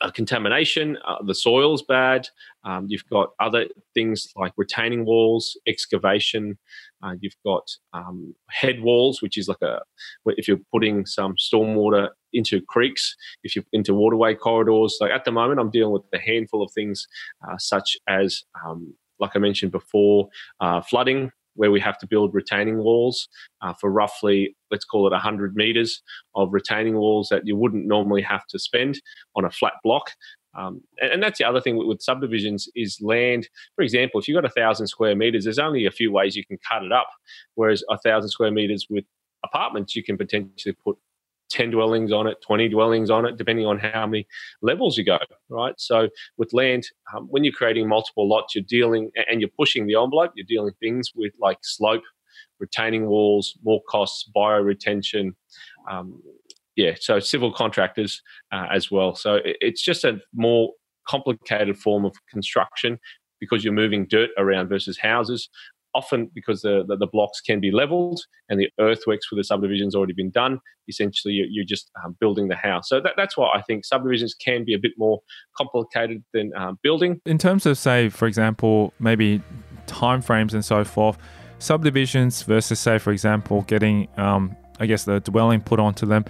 uh, 0.00 0.10
contamination, 0.10 0.98
uh, 1.06 1.22
the 1.22 1.34
soil's 1.34 1.82
bad. 1.82 2.28
Um, 2.64 2.86
you've 2.88 3.08
got 3.10 3.30
other 3.40 3.66
things 3.94 4.28
like 4.36 4.52
retaining 4.56 5.04
walls, 5.04 5.56
excavation. 5.66 6.58
Uh, 7.02 7.14
you've 7.20 7.36
got 7.44 7.68
um, 7.92 8.34
head 8.50 8.80
walls, 8.80 9.20
which 9.20 9.36
is 9.36 9.48
like 9.48 9.62
a 9.62 9.80
if 10.26 10.48
you're 10.48 10.60
putting 10.72 11.06
some 11.06 11.34
stormwater 11.36 12.08
into 12.32 12.60
creeks, 12.68 13.14
if 13.42 13.54
you're 13.54 13.64
into 13.72 13.94
waterway 13.94 14.34
corridors. 14.34 14.96
Like 15.00 15.12
at 15.12 15.24
the 15.24 15.32
moment, 15.32 15.60
I'm 15.60 15.70
dealing 15.70 15.92
with 15.92 16.02
a 16.12 16.18
handful 16.18 16.62
of 16.62 16.70
things 16.72 17.06
uh, 17.46 17.56
such 17.58 17.96
as, 18.08 18.42
um, 18.64 18.94
like 19.20 19.32
I 19.34 19.38
mentioned 19.38 19.72
before, 19.72 20.28
uh, 20.60 20.80
flooding 20.80 21.30
where 21.56 21.70
we 21.70 21.80
have 21.80 21.98
to 21.98 22.06
build 22.06 22.34
retaining 22.34 22.78
walls 22.78 23.28
uh, 23.62 23.72
for 23.80 23.90
roughly, 23.90 24.56
let's 24.70 24.84
call 24.84 25.06
it 25.06 25.12
100 25.12 25.54
meters 25.54 26.02
of 26.34 26.52
retaining 26.52 26.96
walls 26.96 27.28
that 27.30 27.46
you 27.46 27.56
wouldn't 27.56 27.86
normally 27.86 28.22
have 28.22 28.46
to 28.48 28.58
spend 28.58 29.00
on 29.36 29.44
a 29.44 29.50
flat 29.50 29.74
block. 29.82 30.10
Um, 30.56 30.82
and, 31.00 31.14
and, 31.14 31.22
that's 31.22 31.38
the 31.38 31.44
other 31.44 31.60
thing 31.60 31.76
with, 31.76 31.88
with, 31.88 32.02
subdivisions 32.02 32.68
is 32.74 33.00
land. 33.00 33.48
For 33.74 33.82
example, 33.82 34.20
if 34.20 34.28
you've 34.28 34.36
got 34.36 34.44
a 34.44 34.54
thousand 34.54 34.86
square 34.86 35.16
meters, 35.16 35.44
there's 35.44 35.58
only 35.58 35.86
a 35.86 35.90
few 35.90 36.12
ways 36.12 36.36
you 36.36 36.44
can 36.44 36.58
cut 36.68 36.84
it 36.84 36.92
up. 36.92 37.08
Whereas 37.54 37.82
a 37.90 37.98
thousand 37.98 38.30
square 38.30 38.50
meters 38.50 38.86
with 38.88 39.04
apartments, 39.44 39.96
you 39.96 40.04
can 40.04 40.16
potentially 40.16 40.74
put 40.84 40.96
10 41.50 41.70
dwellings 41.70 42.12
on 42.12 42.26
it, 42.26 42.38
20 42.44 42.68
dwellings 42.68 43.10
on 43.10 43.26
it, 43.26 43.36
depending 43.36 43.66
on 43.66 43.78
how 43.78 44.06
many 44.06 44.26
levels 44.62 44.96
you 44.96 45.04
go, 45.04 45.18
right? 45.48 45.74
So 45.78 46.08
with 46.36 46.52
land, 46.52 46.84
um, 47.14 47.26
when 47.28 47.44
you're 47.44 47.52
creating 47.52 47.88
multiple 47.88 48.28
lots, 48.28 48.54
you're 48.54 48.64
dealing 48.66 49.10
and 49.30 49.40
you're 49.40 49.50
pushing 49.56 49.86
the 49.86 49.94
envelope, 49.94 50.32
you're 50.34 50.46
dealing 50.48 50.74
things 50.80 51.12
with 51.14 51.32
like 51.38 51.58
slope, 51.62 52.02
retaining 52.58 53.06
walls, 53.06 53.56
more 53.62 53.82
costs, 53.88 54.24
bio 54.34 54.60
retention. 54.60 55.36
Um, 55.90 56.20
yeah, 56.76 56.92
so 56.98 57.20
civil 57.20 57.52
contractors 57.52 58.22
uh, 58.52 58.66
as 58.72 58.90
well. 58.90 59.14
So 59.14 59.38
it's 59.44 59.82
just 59.82 60.04
a 60.04 60.18
more 60.34 60.70
complicated 61.08 61.78
form 61.78 62.04
of 62.04 62.14
construction 62.30 62.98
because 63.40 63.62
you're 63.62 63.74
moving 63.74 64.06
dirt 64.08 64.30
around 64.38 64.68
versus 64.68 64.98
houses 64.98 65.48
often 65.94 66.30
because 66.34 66.62
the, 66.62 66.84
the, 66.88 66.96
the, 66.96 67.06
blocks 67.06 67.40
can 67.40 67.60
be 67.60 67.70
leveled 67.70 68.20
and 68.48 68.58
the 68.58 68.68
earthworks 68.80 69.26
for 69.26 69.36
the 69.36 69.44
subdivision's 69.44 69.94
already 69.94 70.12
been 70.12 70.30
done. 70.30 70.58
Essentially, 70.88 71.34
you're, 71.34 71.46
you're 71.48 71.64
just 71.64 71.90
um, 72.04 72.16
building 72.20 72.48
the 72.48 72.56
house. 72.56 72.88
So 72.88 73.00
that, 73.00 73.12
that's 73.16 73.36
why 73.36 73.48
I 73.54 73.62
think 73.62 73.84
subdivisions 73.84 74.34
can 74.34 74.64
be 74.64 74.74
a 74.74 74.78
bit 74.78 74.92
more 74.98 75.20
complicated 75.56 76.24
than 76.32 76.50
um, 76.56 76.78
building. 76.82 77.20
In 77.26 77.38
terms 77.38 77.64
of, 77.64 77.78
say, 77.78 78.08
for 78.08 78.26
example, 78.26 78.92
maybe 78.98 79.40
timeframes 79.86 80.52
and 80.52 80.64
so 80.64 80.82
forth, 80.84 81.16
subdivisions 81.58 82.42
versus, 82.42 82.80
say, 82.80 82.98
for 82.98 83.12
example, 83.12 83.62
getting, 83.62 84.08
um, 84.16 84.56
I 84.80 84.86
guess, 84.86 85.04
the 85.04 85.20
dwelling 85.20 85.60
put 85.60 85.78
onto 85.78 86.06
them 86.06 86.24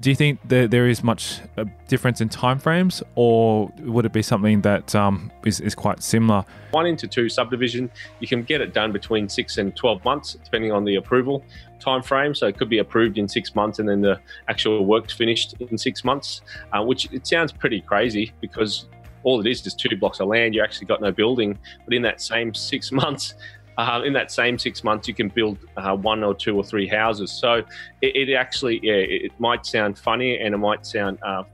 do 0.00 0.08
you 0.08 0.16
think 0.16 0.40
that 0.48 0.70
there 0.70 0.88
is 0.88 1.04
much 1.04 1.40
uh, 1.58 1.64
difference 1.88 2.22
in 2.22 2.30
timeframes, 2.30 3.02
or 3.16 3.70
would 3.80 4.06
it 4.06 4.12
be 4.12 4.22
something 4.22 4.62
that 4.62 4.94
um, 4.94 5.30
is 5.44 5.60
is 5.60 5.74
quite 5.74 6.02
similar? 6.02 6.44
One 6.70 6.86
into 6.86 7.06
two 7.06 7.28
subdivision, 7.28 7.90
you 8.18 8.26
can 8.26 8.42
get 8.42 8.62
it 8.62 8.72
done 8.72 8.92
between 8.92 9.28
six 9.28 9.58
and 9.58 9.76
12 9.76 10.04
months, 10.04 10.38
depending 10.42 10.72
on 10.72 10.84
the 10.84 10.96
approval 10.96 11.44
time 11.80 12.02
frame. 12.02 12.34
So 12.34 12.46
it 12.46 12.56
could 12.56 12.70
be 12.70 12.78
approved 12.78 13.18
in 13.18 13.28
six 13.28 13.54
months 13.54 13.78
and 13.78 13.88
then 13.88 14.00
the 14.00 14.20
actual 14.48 14.84
work's 14.84 15.12
finished 15.12 15.54
in 15.60 15.76
six 15.76 16.04
months, 16.04 16.42
uh, 16.72 16.82
which 16.82 17.10
it 17.12 17.26
sounds 17.26 17.52
pretty 17.52 17.80
crazy 17.80 18.32
because 18.40 18.86
all 19.22 19.40
it 19.40 19.46
is 19.46 19.66
is 19.66 19.74
two 19.74 19.94
blocks 19.96 20.20
of 20.20 20.28
land. 20.28 20.54
You 20.54 20.62
actually 20.62 20.86
got 20.86 21.00
no 21.00 21.12
building, 21.12 21.58
but 21.84 21.94
in 21.94 22.02
that 22.02 22.20
same 22.20 22.54
six 22.54 22.92
months, 23.02 23.34
uh, 23.80 24.02
in 24.02 24.12
that 24.12 24.30
same 24.30 24.58
six 24.58 24.84
months, 24.84 25.08
you 25.08 25.14
can 25.14 25.28
build 25.28 25.58
uh, 25.76 25.96
one 25.96 26.22
or 26.22 26.34
two 26.34 26.54
or 26.56 26.62
three 26.62 26.86
houses. 26.86 27.32
So 27.32 27.62
it, 28.02 28.28
it 28.28 28.34
actually, 28.34 28.80
yeah, 28.82 28.94
it, 28.94 29.32
might 29.38 29.64
sound 29.64 29.98
funny 29.98 30.38
and 30.38 30.54
it 30.54 30.58
might 30.58 30.84
sound 30.84 31.18
uh, 31.22 31.44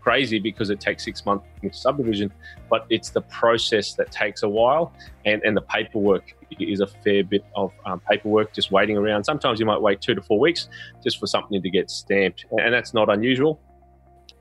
crazy 0.00 0.38
because 0.38 0.70
it 0.70 0.78
takes 0.78 1.04
six 1.04 1.26
months 1.26 1.44
in 1.62 1.72
subdivision, 1.72 2.32
but 2.70 2.86
it's 2.88 3.10
the 3.10 3.22
process 3.22 3.94
that 3.94 4.12
takes 4.12 4.44
a 4.44 4.48
while, 4.48 4.92
and 5.24 5.42
and 5.44 5.56
the 5.56 5.62
paperwork 5.62 6.34
is 6.60 6.80
a 6.80 6.86
fair 6.86 7.24
bit 7.24 7.44
of 7.56 7.72
um, 7.84 8.00
paperwork 8.08 8.52
just 8.52 8.70
waiting 8.70 8.96
around. 8.96 9.24
Sometimes 9.24 9.58
you 9.58 9.66
might 9.66 9.80
wait 9.80 10.00
two 10.00 10.14
to 10.14 10.22
four 10.22 10.38
weeks 10.38 10.68
just 11.02 11.18
for 11.18 11.26
something 11.26 11.60
to 11.60 11.70
get 11.70 11.90
stamped, 11.90 12.46
and 12.52 12.72
that's 12.72 12.94
not 12.94 13.08
unusual. 13.08 13.60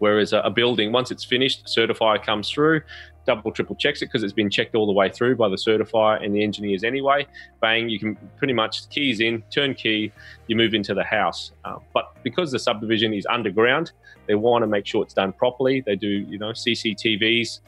Whereas 0.02 0.34
a, 0.34 0.50
building, 0.50 0.92
once 0.92 1.12
it's 1.12 1.24
finished, 1.24 1.68
certifier 1.68 2.24
comes 2.24 2.50
through, 2.50 2.82
double 3.28 3.52
triple 3.52 3.76
checks 3.76 4.02
it 4.02 4.08
because 4.08 4.24
it's 4.24 4.34
been 4.34 4.50
checked 4.50 4.74
all 4.74 4.88
the 4.88 4.92
way 4.94 5.10
through 5.10 5.36
by 5.36 5.48
the 5.48 5.56
certifier 5.56 6.26
and 6.26 6.34
the 6.34 6.44
engineers 6.44 6.84
anyway. 6.84 7.28
Bang, 7.62 7.88
you 7.88 8.00
can 8.00 8.18
pretty 8.36 8.54
much 8.54 8.90
keys 8.90 9.20
in, 9.20 9.44
turn 9.52 9.76
key, 9.76 10.12
you 10.48 10.56
move 10.56 10.74
into 10.74 10.96
the 10.96 11.04
house. 11.04 11.52
Uh, 11.66 11.76
but 11.94 12.16
because 12.24 12.52
the 12.52 12.58
subdivision 12.58 13.14
is 13.14 13.28
underground, 13.28 13.92
they 14.26 14.34
want 14.34 14.64
to 14.64 14.68
make 14.68 14.88
sure 14.88 15.04
it's 15.04 15.14
done 15.14 15.34
properly. 15.34 15.82
They 15.82 15.96
do, 15.96 16.08
you 16.08 16.40
know, 16.40 16.50
CCTVs 16.50 17.60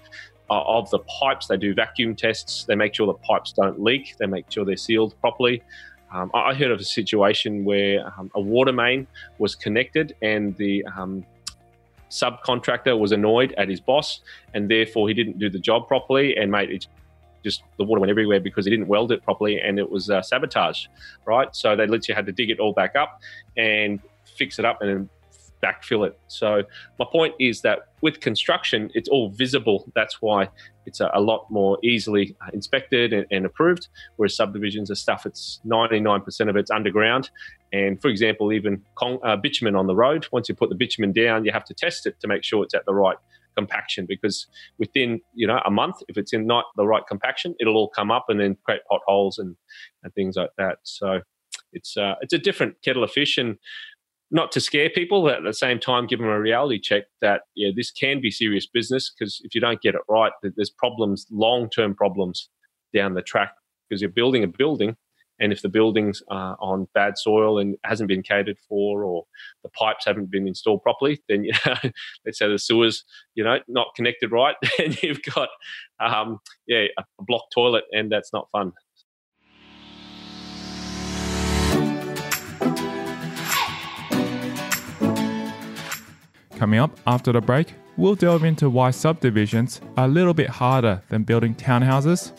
uh, 0.49 0.61
of 0.63 0.89
the 0.89 0.99
pipes. 1.21 1.45
They 1.45 1.57
do 1.57 1.75
vacuum 1.75 2.15
tests. 2.15 2.63
They 2.63 2.73
make 2.73 2.95
sure 2.95 3.05
the 3.05 3.13
pipes 3.13 3.53
don't 3.53 3.79
leak. 3.79 4.15
They 4.17 4.25
make 4.25 4.51
sure 4.51 4.65
they're 4.65 4.75
sealed 4.75 5.13
properly. 5.21 5.61
Um, 6.11 6.31
I 6.33 6.55
heard 6.55 6.71
of 6.71 6.79
a 6.79 6.83
situation 6.83 7.63
where 7.63 8.11
um, 8.17 8.31
a 8.33 8.41
water 8.41 8.71
main 8.71 9.05
was 9.37 9.53
connected 9.53 10.15
and 10.23 10.57
the 10.57 10.83
um, 10.97 11.23
subcontractor 12.13 12.97
was 12.97 13.11
annoyed 13.11 13.53
at 13.57 13.67
his 13.67 13.81
boss, 13.81 14.21
and 14.53 14.69
therefore 14.69 15.07
he 15.07 15.13
didn't 15.13 15.39
do 15.39 15.49
the 15.49 15.59
job 15.59 15.87
properly. 15.87 16.37
And 16.37 16.51
mate, 16.51 16.69
it 16.69 16.87
just 17.43 17.63
the 17.77 17.83
water 17.83 17.99
went 17.99 18.11
everywhere 18.11 18.39
because 18.39 18.65
he 18.65 18.71
didn't 18.71 18.87
weld 18.87 19.11
it 19.11 19.23
properly, 19.23 19.59
and 19.59 19.79
it 19.79 19.89
was 19.89 20.09
uh, 20.09 20.21
sabotage, 20.21 20.85
right? 21.25 21.53
So 21.55 21.75
they 21.75 21.87
literally 21.87 22.15
had 22.15 22.25
to 22.27 22.31
dig 22.31 22.49
it 22.49 22.59
all 22.59 22.73
back 22.73 22.95
up 22.95 23.19
and 23.57 23.99
fix 24.37 24.59
it 24.59 24.65
up, 24.65 24.81
and 24.81 24.89
then 24.89 25.09
backfill 25.63 26.05
it. 26.05 26.19
So 26.27 26.63
my 26.99 27.05
point 27.09 27.33
is 27.39 27.61
that 27.61 27.87
with 28.01 28.19
construction, 28.19 28.91
it's 28.93 29.07
all 29.07 29.29
visible. 29.29 29.89
That's 29.95 30.21
why 30.21 30.49
it's 30.85 30.99
a, 30.99 31.09
a 31.13 31.21
lot 31.21 31.49
more 31.49 31.77
easily 31.81 32.35
inspected 32.53 33.13
and, 33.13 33.25
and, 33.31 33.45
approved. 33.45 33.87
Whereas 34.17 34.35
subdivisions 34.35 34.91
are 34.91 34.95
stuff 34.95 35.25
it's 35.25 35.61
99% 35.65 36.49
of 36.49 36.57
it's 36.57 36.69
underground. 36.69 37.29
And 37.73 38.01
for 38.01 38.07
example, 38.07 38.53
even 38.53 38.81
con- 38.95 39.19
uh, 39.25 39.35
bitumen 39.35 39.75
on 39.75 39.87
the 39.87 39.95
road, 39.95 40.27
once 40.31 40.47
you 40.47 40.55
put 40.55 40.69
the 40.69 40.75
bitumen 40.75 41.11
down, 41.11 41.43
you 41.43 41.51
have 41.51 41.65
to 41.65 41.73
test 41.73 42.05
it 42.05 42.19
to 42.21 42.27
make 42.27 42.43
sure 42.43 42.63
it's 42.63 42.73
at 42.73 42.85
the 42.85 42.93
right 42.93 43.17
compaction 43.55 44.07
because 44.07 44.47
within 44.79 45.21
you 45.35 45.45
know 45.45 45.59
a 45.63 45.69
month 45.69 45.97
if 46.07 46.17
it's 46.17 46.33
in 46.33 46.47
not 46.47 46.65
the 46.75 46.87
right 46.87 47.03
compaction 47.07 47.53
it'll 47.59 47.75
all 47.75 47.87
come 47.87 48.09
up 48.09 48.25
and 48.27 48.39
then 48.39 48.57
create 48.65 48.81
potholes 48.89 49.37
and, 49.37 49.55
and 50.01 50.11
things 50.15 50.35
like 50.35 50.49
that 50.57 50.79
so 50.81 51.21
it's 51.71 51.95
uh, 51.95 52.15
it's 52.21 52.33
a 52.33 52.39
different 52.39 52.75
kettle 52.83 53.03
of 53.03 53.11
fish 53.11 53.37
and 53.37 53.59
not 54.33 54.51
to 54.51 54.59
scare 54.59 54.89
people, 54.89 55.21
but 55.21 55.35
at 55.35 55.43
the 55.43 55.53
same 55.53 55.79
time, 55.79 56.07
give 56.07 56.17
them 56.17 56.27
a 56.27 56.39
reality 56.39 56.79
check 56.79 57.03
that 57.21 57.41
yeah, 57.55 57.69
this 57.75 57.91
can 57.91 58.19
be 58.19 58.31
serious 58.31 58.65
business 58.65 59.13
because 59.13 59.39
if 59.43 59.53
you 59.53 59.61
don't 59.61 59.79
get 59.79 59.93
it 59.93 60.01
right, 60.09 60.31
there's 60.41 60.71
problems, 60.71 61.27
long 61.29 61.69
term 61.69 61.93
problems 61.93 62.49
down 62.95 63.13
the 63.13 63.21
track 63.21 63.53
because 63.87 64.01
you're 64.01 64.09
building 64.09 64.43
a 64.43 64.47
building. 64.47 64.97
And 65.43 65.51
if 65.51 65.61
the 65.61 65.67
building's 65.67 66.23
uh, 66.31 66.55
on 66.61 66.87
bad 66.93 67.17
soil 67.17 67.59
and 67.59 67.75
hasn't 67.83 68.07
been 68.07 68.23
catered 68.23 68.57
for, 68.69 69.03
or 69.03 69.25
the 69.61 69.69
pipes 69.71 70.05
haven't 70.05 70.31
been 70.31 70.47
installed 70.47 70.81
properly, 70.83 71.21
then 71.27 71.43
you 71.43 71.51
know, 71.65 71.75
let's 72.25 72.39
say 72.39 72.47
the 72.47 72.57
sewers, 72.57 73.03
you 73.35 73.43
know, 73.43 73.57
not 73.67 73.87
connected 73.93 74.31
right, 74.31 74.55
and 74.79 75.03
you've 75.03 75.19
got, 75.35 75.49
um, 75.99 76.39
yeah, 76.65 76.85
a 76.97 77.03
blocked 77.19 77.51
toilet, 77.53 77.83
and 77.91 78.09
that's 78.09 78.31
not 78.31 78.47
fun. 78.53 78.71
Coming 86.57 86.79
up 86.79 86.97
after 87.05 87.33
the 87.33 87.41
break, 87.41 87.73
we'll 87.97 88.15
delve 88.15 88.45
into 88.45 88.69
why 88.69 88.91
subdivisions 88.91 89.81
are 89.97 90.05
a 90.05 90.07
little 90.07 90.33
bit 90.33 90.49
harder 90.49 91.03
than 91.09 91.23
building 91.23 91.53
townhouses. 91.53 92.31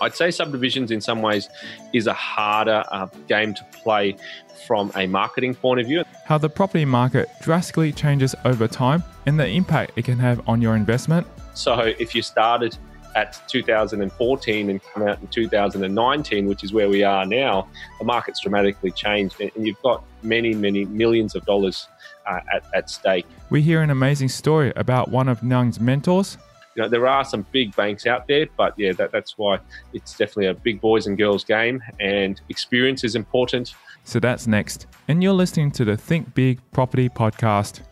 I'd 0.00 0.14
say 0.14 0.30
subdivisions 0.30 0.90
in 0.90 1.00
some 1.00 1.22
ways 1.22 1.48
is 1.92 2.06
a 2.06 2.12
harder 2.12 2.84
uh, 2.90 3.06
game 3.28 3.54
to 3.54 3.64
play 3.72 4.16
from 4.66 4.90
a 4.96 5.06
marketing 5.06 5.54
point 5.54 5.80
of 5.80 5.86
view. 5.86 6.04
How 6.24 6.38
the 6.38 6.48
property 6.48 6.84
market 6.84 7.28
drastically 7.42 7.92
changes 7.92 8.34
over 8.44 8.66
time 8.66 9.02
and 9.26 9.38
the 9.38 9.46
impact 9.46 9.92
it 9.96 10.04
can 10.04 10.18
have 10.18 10.46
on 10.48 10.62
your 10.62 10.76
investment. 10.76 11.26
So, 11.54 11.94
if 11.98 12.14
you 12.14 12.22
started 12.22 12.76
at 13.14 13.40
2014 13.48 14.70
and 14.70 14.82
come 14.82 15.06
out 15.06 15.20
in 15.20 15.28
2019, 15.28 16.46
which 16.46 16.64
is 16.64 16.72
where 16.72 16.88
we 16.88 17.04
are 17.04 17.24
now, 17.24 17.68
the 17.98 18.04
market's 18.04 18.40
dramatically 18.40 18.90
changed, 18.90 19.40
and 19.40 19.66
you've 19.66 19.80
got 19.82 20.04
many, 20.22 20.54
many 20.54 20.84
millions 20.86 21.34
of 21.34 21.44
dollars 21.44 21.88
uh, 22.26 22.40
at, 22.52 22.64
at 22.74 22.90
stake. 22.90 23.26
We 23.50 23.62
hear 23.62 23.82
an 23.82 23.90
amazing 23.90 24.28
story 24.28 24.72
about 24.76 25.10
one 25.10 25.28
of 25.28 25.42
Nhan's 25.42 25.78
mentors. 25.78 26.38
You 26.76 26.82
know, 26.82 26.88
there 26.88 27.06
are 27.06 27.24
some 27.24 27.46
big 27.52 27.74
banks 27.76 28.04
out 28.04 28.26
there, 28.26 28.46
but 28.56 28.74
yeah, 28.76 28.92
that, 28.94 29.12
that's 29.12 29.38
why 29.38 29.60
it's 29.92 30.16
definitely 30.16 30.46
a 30.46 30.54
big 30.54 30.80
boys 30.80 31.06
and 31.06 31.16
girls 31.16 31.44
game, 31.44 31.80
and 32.00 32.40
experience 32.48 33.04
is 33.04 33.14
important. 33.14 33.74
So 34.02 34.18
that's 34.18 34.48
next. 34.48 34.86
And 35.06 35.22
you're 35.22 35.32
listening 35.32 35.70
to 35.72 35.84
the 35.84 35.96
Think 35.96 36.34
Big 36.34 36.58
Property 36.72 37.08
Podcast. 37.08 37.82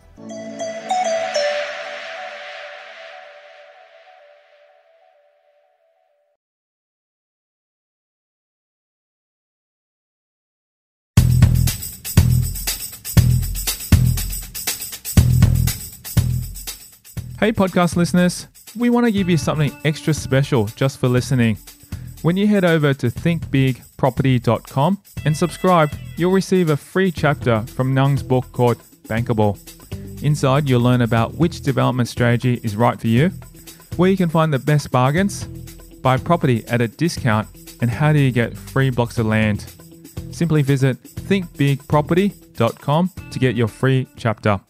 Hey, 17.38 17.50
podcast 17.50 17.96
listeners, 17.96 18.46
we 18.76 18.90
want 18.90 19.06
to 19.06 19.12
give 19.12 19.28
you 19.28 19.36
something 19.36 19.72
extra 19.84 20.14
special 20.14 20.66
just 20.66 20.98
for 20.98 21.08
listening. 21.08 21.58
When 22.22 22.36
you 22.36 22.46
head 22.46 22.64
over 22.64 22.94
to 22.94 23.10
thinkbigproperty.com 23.10 24.98
and 25.24 25.36
subscribe, 25.36 25.90
you'll 26.16 26.32
receive 26.32 26.70
a 26.70 26.76
free 26.76 27.10
chapter 27.10 27.62
from 27.62 27.94
Nhan's 27.94 28.22
book 28.22 28.52
called 28.52 28.78
Bankable. 29.08 29.58
Inside, 30.22 30.68
you'll 30.68 30.80
learn 30.80 31.02
about 31.02 31.34
which 31.34 31.62
development 31.62 32.08
strategy 32.08 32.60
is 32.62 32.76
right 32.76 33.00
for 33.00 33.08
you, 33.08 33.30
where 33.96 34.10
you 34.10 34.16
can 34.16 34.28
find 34.28 34.52
the 34.52 34.58
best 34.58 34.92
bargains, 34.92 35.44
buy 36.00 36.16
property 36.16 36.64
at 36.68 36.80
a 36.80 36.88
discount, 36.88 37.48
and 37.80 37.90
how 37.90 38.12
do 38.12 38.20
you 38.20 38.30
get 38.30 38.56
free 38.56 38.90
blocks 38.90 39.18
of 39.18 39.26
land. 39.26 39.66
Simply 40.30 40.62
visit 40.62 41.02
thinkbigproperty.com 41.02 43.10
to 43.32 43.38
get 43.38 43.56
your 43.56 43.68
free 43.68 44.06
chapter. 44.16 44.60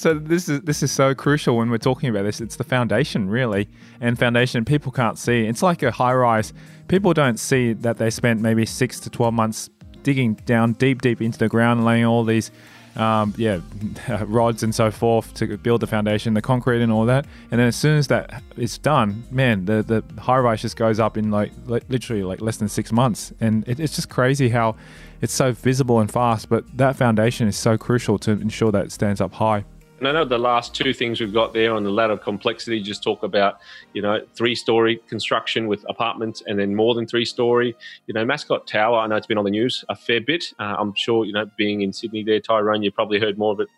So 0.00 0.14
this 0.14 0.48
is 0.48 0.60
this 0.62 0.82
is 0.82 0.90
so 0.92 1.14
crucial 1.14 1.56
when 1.56 1.70
we're 1.70 1.78
talking 1.78 2.08
about 2.08 2.22
this. 2.22 2.40
It's 2.40 2.56
the 2.56 2.64
foundation, 2.64 3.28
really, 3.28 3.68
and 4.00 4.18
foundation 4.18 4.64
people 4.64 4.92
can't 4.92 5.18
see. 5.18 5.46
It's 5.46 5.62
like 5.62 5.82
a 5.82 5.90
high 5.90 6.14
rise. 6.14 6.52
People 6.88 7.12
don't 7.12 7.38
see 7.38 7.72
that 7.74 7.98
they 7.98 8.10
spent 8.10 8.40
maybe 8.40 8.64
six 8.66 9.00
to 9.00 9.10
twelve 9.10 9.34
months 9.34 9.70
digging 10.02 10.34
down 10.46 10.72
deep, 10.74 11.02
deep 11.02 11.20
into 11.20 11.38
the 11.38 11.48
ground, 11.48 11.84
laying 11.84 12.04
all 12.04 12.24
these, 12.24 12.50
um, 12.96 13.34
yeah, 13.36 13.60
rods 14.26 14.62
and 14.62 14.74
so 14.74 14.90
forth 14.90 15.34
to 15.34 15.58
build 15.58 15.80
the 15.80 15.86
foundation, 15.86 16.34
the 16.34 16.42
concrete 16.42 16.80
and 16.82 16.92
all 16.92 17.04
that. 17.06 17.26
And 17.50 17.60
then 17.60 17.68
as 17.68 17.76
soon 17.76 17.98
as 17.98 18.06
that 18.06 18.42
is 18.56 18.78
done, 18.78 19.24
man, 19.30 19.64
the 19.64 19.82
the 19.82 20.20
high 20.20 20.38
rise 20.38 20.62
just 20.62 20.76
goes 20.76 20.98
up 21.00 21.16
in 21.16 21.30
like 21.30 21.52
literally 21.66 22.22
like 22.22 22.40
less 22.40 22.56
than 22.56 22.68
six 22.68 22.92
months, 22.92 23.32
and 23.40 23.66
it, 23.68 23.80
it's 23.80 23.94
just 23.96 24.08
crazy 24.08 24.48
how 24.48 24.76
it's 25.20 25.34
so 25.34 25.52
visible 25.52 26.00
and 26.00 26.10
fast. 26.10 26.48
But 26.48 26.64
that 26.76 26.96
foundation 26.96 27.48
is 27.48 27.56
so 27.56 27.76
crucial 27.76 28.18
to 28.20 28.32
ensure 28.32 28.72
that 28.72 28.86
it 28.86 28.92
stands 28.92 29.20
up 29.20 29.32
high. 29.34 29.64
And 29.98 30.06
I 30.06 30.12
know 30.12 30.24
the 30.24 30.38
last 30.38 30.76
two 30.76 30.94
things 30.94 31.20
we've 31.20 31.32
got 31.32 31.52
there 31.52 31.74
on 31.74 31.82
the 31.82 31.90
ladder 31.90 32.12
of 32.12 32.22
complexity 32.22 32.80
just 32.80 33.02
talk 33.02 33.24
about, 33.24 33.58
you 33.94 34.00
know, 34.00 34.20
three 34.36 34.54
story 34.54 35.00
construction 35.08 35.66
with 35.66 35.84
apartments 35.88 36.40
and 36.46 36.56
then 36.56 36.72
more 36.72 36.94
than 36.94 37.04
three 37.04 37.24
story. 37.24 37.76
You 38.06 38.14
know, 38.14 38.24
Mascot 38.24 38.68
Tower, 38.68 38.98
I 38.98 39.08
know 39.08 39.16
it's 39.16 39.26
been 39.26 39.38
on 39.38 39.44
the 39.44 39.50
news 39.50 39.84
a 39.88 39.96
fair 39.96 40.20
bit. 40.20 40.52
Uh, 40.60 40.76
I'm 40.78 40.94
sure, 40.94 41.24
you 41.24 41.32
know, 41.32 41.50
being 41.56 41.82
in 41.82 41.92
Sydney 41.92 42.22
there, 42.22 42.38
Tyron, 42.38 42.84
you 42.84 42.92
probably 42.92 43.18
heard 43.18 43.38
more 43.38 43.52
of 43.52 43.58
it 43.58 43.68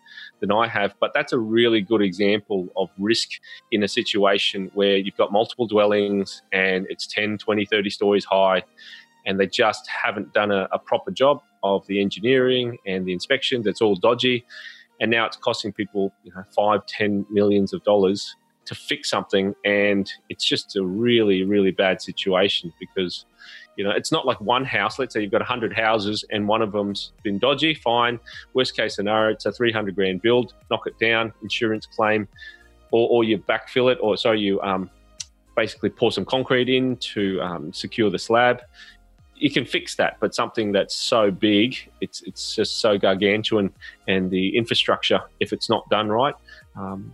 than 0.41 0.51
I 0.51 0.67
have. 0.67 0.93
But 0.99 1.11
that's 1.15 1.33
a 1.33 1.39
really 1.39 1.81
good 1.81 2.03
example 2.03 2.67
of 2.77 2.91
risk 2.99 3.29
in 3.71 3.81
a 3.81 3.87
situation 3.87 4.69
where 4.75 4.97
you've 4.97 5.17
got 5.17 5.31
multiple 5.31 5.65
dwellings 5.65 6.43
and 6.53 6.85
it's 6.87 7.07
10, 7.07 7.39
20, 7.39 7.65
30 7.65 7.89
stories 7.89 8.25
high 8.25 8.61
and 9.25 9.39
they 9.39 9.47
just 9.47 9.87
haven't 9.87 10.33
done 10.33 10.51
a, 10.51 10.67
a 10.71 10.77
proper 10.77 11.09
job 11.09 11.41
of 11.63 11.85
the 11.87 11.99
engineering 11.99 12.77
and 12.85 13.07
the 13.07 13.13
inspections. 13.13 13.65
It's 13.65 13.81
all 13.81 13.95
dodgy 13.95 14.45
and 15.01 15.11
now 15.11 15.25
it's 15.25 15.35
costing 15.35 15.73
people 15.73 16.13
you 16.23 16.31
know 16.33 16.43
five, 16.55 16.85
ten 16.85 17.25
millions 17.29 17.73
of 17.73 17.83
dollars 17.83 18.35
to 18.65 18.75
fix 18.75 19.09
something, 19.09 19.53
and 19.65 20.09
it's 20.29 20.45
just 20.45 20.75
a 20.77 20.85
really, 20.85 21.43
really 21.43 21.71
bad 21.71 22.01
situation 22.01 22.71
because 22.79 23.25
you 23.75 23.83
know 23.83 23.91
it's 23.91 24.11
not 24.11 24.25
like 24.25 24.39
one 24.39 24.63
house. 24.63 24.99
Let's 24.99 25.13
say 25.13 25.21
you've 25.21 25.31
got 25.31 25.41
hundred 25.41 25.73
houses 25.73 26.23
and 26.29 26.47
one 26.47 26.61
of 26.61 26.71
them's 26.71 27.11
been 27.23 27.39
dodgy. 27.39 27.73
Fine, 27.73 28.19
worst 28.53 28.77
case 28.77 28.95
scenario, 28.95 29.33
it's 29.33 29.45
a 29.45 29.51
three 29.51 29.71
hundred 29.71 29.95
grand 29.95 30.21
build. 30.21 30.53
Knock 30.69 30.87
it 30.87 30.97
down, 30.99 31.33
insurance 31.41 31.85
claim, 31.85 32.27
or, 32.91 33.09
or 33.09 33.23
you 33.23 33.39
backfill 33.39 33.91
it, 33.91 33.97
or 34.01 34.15
so 34.15 34.31
you 34.31 34.61
um, 34.61 34.89
basically 35.57 35.89
pour 35.89 36.11
some 36.11 36.25
concrete 36.25 36.69
in 36.69 36.95
to 36.97 37.41
um, 37.41 37.73
secure 37.73 38.09
the 38.09 38.19
slab 38.19 38.61
you 39.41 39.49
can 39.49 39.65
fix 39.65 39.95
that, 39.95 40.17
but 40.19 40.35
something 40.35 40.71
that's 40.71 40.95
so 40.95 41.31
big, 41.31 41.75
it's 41.99 42.21
it's 42.21 42.55
just 42.55 42.79
so 42.79 42.97
gargantuan, 42.97 43.73
and 44.07 44.29
the 44.29 44.55
infrastructure, 44.55 45.19
if 45.39 45.51
it's 45.51 45.67
not 45.67 45.89
done 45.89 46.09
right, 46.09 46.35
um, 46.75 47.13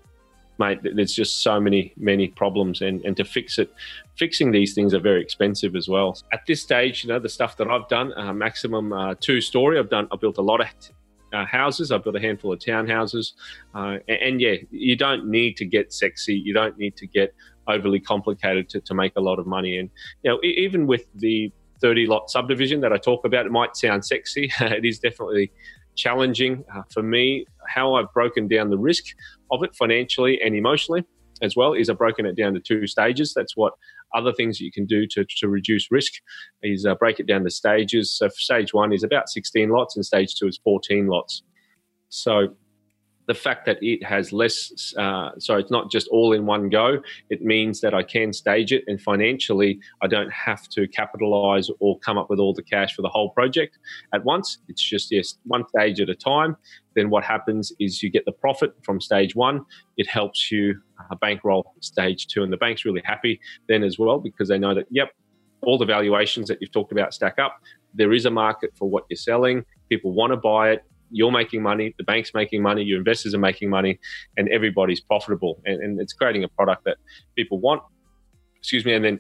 mate, 0.60 0.80
there's 0.84 1.14
just 1.14 1.42
so 1.42 1.58
many 1.60 1.94
many 1.96 2.28
problems, 2.28 2.82
and 2.82 3.04
and 3.06 3.16
to 3.16 3.24
fix 3.24 3.58
it, 3.58 3.74
fixing 4.18 4.52
these 4.52 4.74
things 4.74 4.94
are 4.94 5.00
very 5.00 5.22
expensive 5.22 5.74
as 5.76 5.88
well. 5.88 6.18
At 6.34 6.42
this 6.46 6.62
stage, 6.62 7.04
you 7.04 7.10
know, 7.10 7.20
the 7.20 7.30
stuff 7.30 7.56
that 7.58 7.70
I've 7.70 7.88
done, 7.88 8.12
uh, 8.18 8.34
maximum 8.34 8.92
uh, 8.92 9.16
two 9.20 9.40
story, 9.40 9.80
I've 9.80 9.90
done, 9.90 10.10
I've 10.12 10.20
built 10.20 10.38
a 10.38 10.42
lot 10.42 10.60
of 10.60 10.68
uh, 11.32 11.46
houses. 11.46 11.94
I've 11.94 12.04
built 12.04 12.18
a 12.18 12.22
handful 12.22 12.52
of 12.52 12.60
townhouses, 12.60 13.34
uh, 13.74 14.00
and, 14.10 14.20
and, 14.22 14.42
yeah, 14.42 14.56
you 14.70 14.98
don't 14.98 15.28
need 15.28 15.56
to 15.58 15.66
get 15.66 15.94
sexy. 15.94 16.36
You 16.36 16.54
don't 16.54 16.78
need 16.78 16.98
to 16.98 17.08
get 17.08 17.34
overly 17.70 18.02
complicated 18.02 18.68
to, 18.70 18.82
to 18.82 18.94
make 18.94 19.14
a 19.16 19.22
lot 19.22 19.40
of 19.40 19.48
money. 19.48 19.78
And 19.78 19.90
you 20.24 20.32
know, 20.32 20.40
even 20.44 20.88
with 20.88 21.06
the 21.16 21.52
30 21.82 22.08
lot 22.08 22.30
subdivision 22.30 22.82
that 22.82 22.94
I 22.94 22.98
talk 22.98 23.26
about, 23.26 23.46
it 23.46 23.52
might 23.52 23.76
sound 23.76 24.06
sexy. 24.06 24.52
it 24.62 24.86
is 24.86 25.00
definitely 25.00 25.52
challenging 25.96 26.64
uh, 26.74 26.84
for 26.94 27.04
me. 27.04 27.46
How 27.68 27.96
I've 27.96 28.12
broken 28.14 28.48
down 28.48 28.70
the 28.70 28.78
risk 28.78 29.06
of 29.52 29.64
it 29.64 29.76
financially 29.76 30.40
and 30.42 30.56
emotionally 30.56 31.04
as 31.42 31.56
well 31.56 31.74
is 31.74 31.90
I've 31.90 31.98
broken 31.98 32.26
it 32.26 32.36
down 32.36 32.54
to 32.54 32.60
two 32.60 32.88
stages. 32.88 33.34
That's 33.34 33.56
what 33.56 33.74
other 34.16 34.34
things 34.34 34.60
you 34.60 34.72
can 34.72 34.86
do 34.86 35.06
to, 35.08 35.26
to 35.38 35.48
reduce 35.48 35.92
risk 35.92 36.14
is 36.64 36.86
uh, 36.86 36.96
break 36.96 37.20
it 37.20 37.28
down 37.28 37.44
to 37.44 37.50
stages. 37.50 38.12
So 38.12 38.30
stage 38.30 38.74
one 38.74 38.94
is 38.94 39.04
about 39.04 39.30
16 39.30 39.70
lots 39.70 39.96
and 39.96 40.06
stage 40.06 40.36
two 40.36 40.48
is 40.48 40.60
14 40.64 41.08
lots. 41.08 41.44
So 42.10 42.56
the 43.28 43.34
fact 43.34 43.66
that 43.66 43.78
it 43.82 44.04
has 44.04 44.32
less, 44.32 44.94
uh, 44.98 45.32
so 45.38 45.58
it's 45.58 45.70
not 45.70 45.92
just 45.92 46.08
all 46.08 46.32
in 46.32 46.46
one 46.46 46.70
go, 46.70 47.02
it 47.30 47.42
means 47.42 47.82
that 47.82 47.94
I 47.94 48.02
can 48.02 48.32
stage 48.32 48.72
it 48.72 48.86
and 48.88 49.00
financially 49.02 49.80
I 50.02 50.08
don't 50.08 50.32
have 50.32 50.68
to 50.70 50.88
capitalize 50.88 51.70
or 51.80 52.00
come 52.00 52.18
up 52.18 52.30
with 52.30 52.40
all 52.40 52.54
the 52.54 52.64
cash 52.64 52.96
for 52.96 53.02
the 53.02 53.10
whole 53.10 53.32
project 53.32 53.80
at 54.14 54.24
once. 54.24 54.60
It's 54.70 54.82
just, 54.82 55.12
yes, 55.12 55.38
one 55.44 55.68
stage 55.68 56.00
at 56.00 56.10
a 56.10 56.16
time. 56.16 56.56
Then 56.96 57.10
what 57.10 57.26
happens 57.26 57.74
is 57.80 58.02
you 58.02 58.10
get 58.10 58.24
the 58.26 58.32
profit 58.32 58.74
from 58.84 59.02
stage 59.02 59.36
one. 59.36 59.66
It 59.98 60.08
helps 60.08 60.50
you 60.50 60.80
uh, 61.00 61.16
bankroll 61.16 61.76
stage 61.82 62.28
two. 62.28 62.44
And 62.44 62.52
the 62.52 62.58
bank's 62.58 62.86
really 62.86 63.02
happy 63.04 63.42
then 63.68 63.84
as 63.84 64.00
well 64.00 64.20
because 64.20 64.48
they 64.48 64.58
know 64.58 64.74
that, 64.74 64.86
yep, 64.90 65.12
all 65.64 65.78
the 65.78 65.86
valuations 65.86 66.48
that 66.48 66.60
you've 66.62 66.72
talked 66.72 66.94
about 66.94 67.14
stack 67.14 67.40
up. 67.40 67.60
There 67.94 68.14
is 68.14 68.26
a 68.26 68.32
market 68.32 68.72
for 68.78 68.90
what 68.90 69.04
you're 69.10 69.18
selling. 69.18 69.66
People 69.90 70.14
want 70.14 70.32
to 70.32 70.38
buy 70.38 70.72
it 70.72 70.84
you're 71.12 71.32
making 71.32 71.62
money, 71.62 71.94
the 71.98 72.04
bank's 72.04 72.34
making 72.34 72.62
money, 72.62 72.84
your 72.84 72.98
investors 72.98 73.34
are 73.34 73.40
making 73.40 73.70
money, 73.70 74.00
and 74.36 74.50
everybody's 74.50 75.00
profitable. 75.00 75.62
And, 75.66 75.82
and 75.82 76.02
it's 76.02 76.14
creating 76.14 76.44
a 76.44 76.48
product 76.48 76.84
that 76.86 76.98
people 77.36 77.60
want. 77.60 77.82
Excuse 78.58 78.86
me. 78.86 78.94
And 78.94 79.04
then 79.04 79.20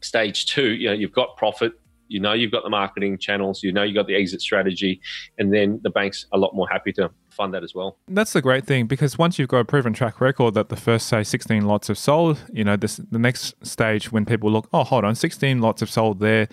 stage 0.00 0.46
two, 0.46 0.74
you 0.74 0.88
know, 0.88 0.94
you've 0.94 1.12
got 1.12 1.36
profit, 1.36 1.72
you 2.08 2.20
know, 2.20 2.32
you've 2.32 2.52
got 2.52 2.62
the 2.62 2.70
marketing 2.70 3.18
channels, 3.18 3.62
you 3.62 3.72
know, 3.72 3.82
you've 3.82 3.96
got 3.96 4.06
the 4.06 4.14
exit 4.14 4.40
strategy, 4.40 5.00
and 5.38 5.52
then 5.52 5.80
the 5.82 5.90
bank's 5.90 6.26
a 6.32 6.38
lot 6.38 6.54
more 6.54 6.68
happy 6.68 6.92
to 6.92 7.10
fund 7.30 7.52
that 7.54 7.64
as 7.64 7.74
well. 7.74 7.98
That's 8.08 8.32
the 8.32 8.42
great 8.42 8.64
thing 8.64 8.86
because 8.86 9.18
once 9.18 9.38
you've 9.38 9.48
got 9.48 9.58
a 9.60 9.64
proven 9.64 9.92
track 9.92 10.20
record 10.20 10.54
that 10.54 10.68
the 10.68 10.76
first 10.76 11.08
say 11.08 11.22
16 11.22 11.64
lots 11.66 11.88
have 11.88 11.98
sold, 11.98 12.38
you 12.52 12.64
know, 12.64 12.76
this 12.76 12.96
the 12.96 13.18
next 13.18 13.54
stage 13.66 14.12
when 14.12 14.24
people 14.24 14.50
look, 14.50 14.68
oh, 14.72 14.84
hold 14.84 15.04
on, 15.04 15.14
16 15.14 15.60
lots 15.60 15.80
have 15.80 15.90
sold 15.90 16.20
there 16.20 16.48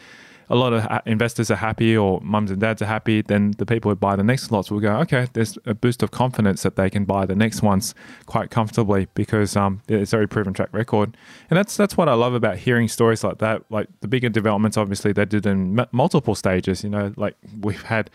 a 0.54 0.56
lot 0.56 0.72
of 0.72 1.02
investors 1.08 1.50
are 1.50 1.56
happy 1.56 1.98
or 1.98 2.22
mums 2.22 2.52
and 2.52 2.62
dads 2.62 2.80
are 2.80 2.86
happy, 2.86 3.24
then 3.24 3.56
the 3.58 3.66
people 3.66 3.90
who 3.90 3.96
buy 3.96 4.16
the 4.16 4.24
next 4.24 4.52
lots 4.52 4.70
will 4.70 4.80
go, 4.80 4.98
okay, 4.98 5.28
there's 5.34 5.58
a 5.66 5.74
boost 5.74 6.04
of 6.04 6.12
confidence 6.12 6.62
that 6.62 6.76
they 6.76 6.92
can 6.92 7.06
buy 7.06 7.26
the 7.26 7.36
next 7.36 7.64
ones 7.64 7.96
quite 8.28 8.52
comfortably 8.52 9.08
because 9.16 9.58
um, 9.58 9.82
it's 9.88 10.14
a 10.14 10.18
very 10.18 10.28
proven 10.28 10.54
track 10.54 10.70
record. 10.72 11.18
And 11.50 11.58
that's 11.58 11.76
that's 11.76 11.98
what 11.98 12.08
I 12.08 12.14
love 12.14 12.36
about 12.36 12.58
hearing 12.58 12.88
stories 12.88 13.24
like 13.24 13.40
that. 13.40 13.64
Like 13.72 13.88
the 14.02 14.08
bigger 14.08 14.30
developments, 14.30 14.78
obviously, 14.78 15.12
they 15.12 15.26
did 15.26 15.48
in 15.48 15.84
multiple 15.92 16.36
stages. 16.36 16.84
You 16.84 16.92
know, 16.92 17.12
like 17.18 17.36
we've 17.60 17.82
had 17.82 18.12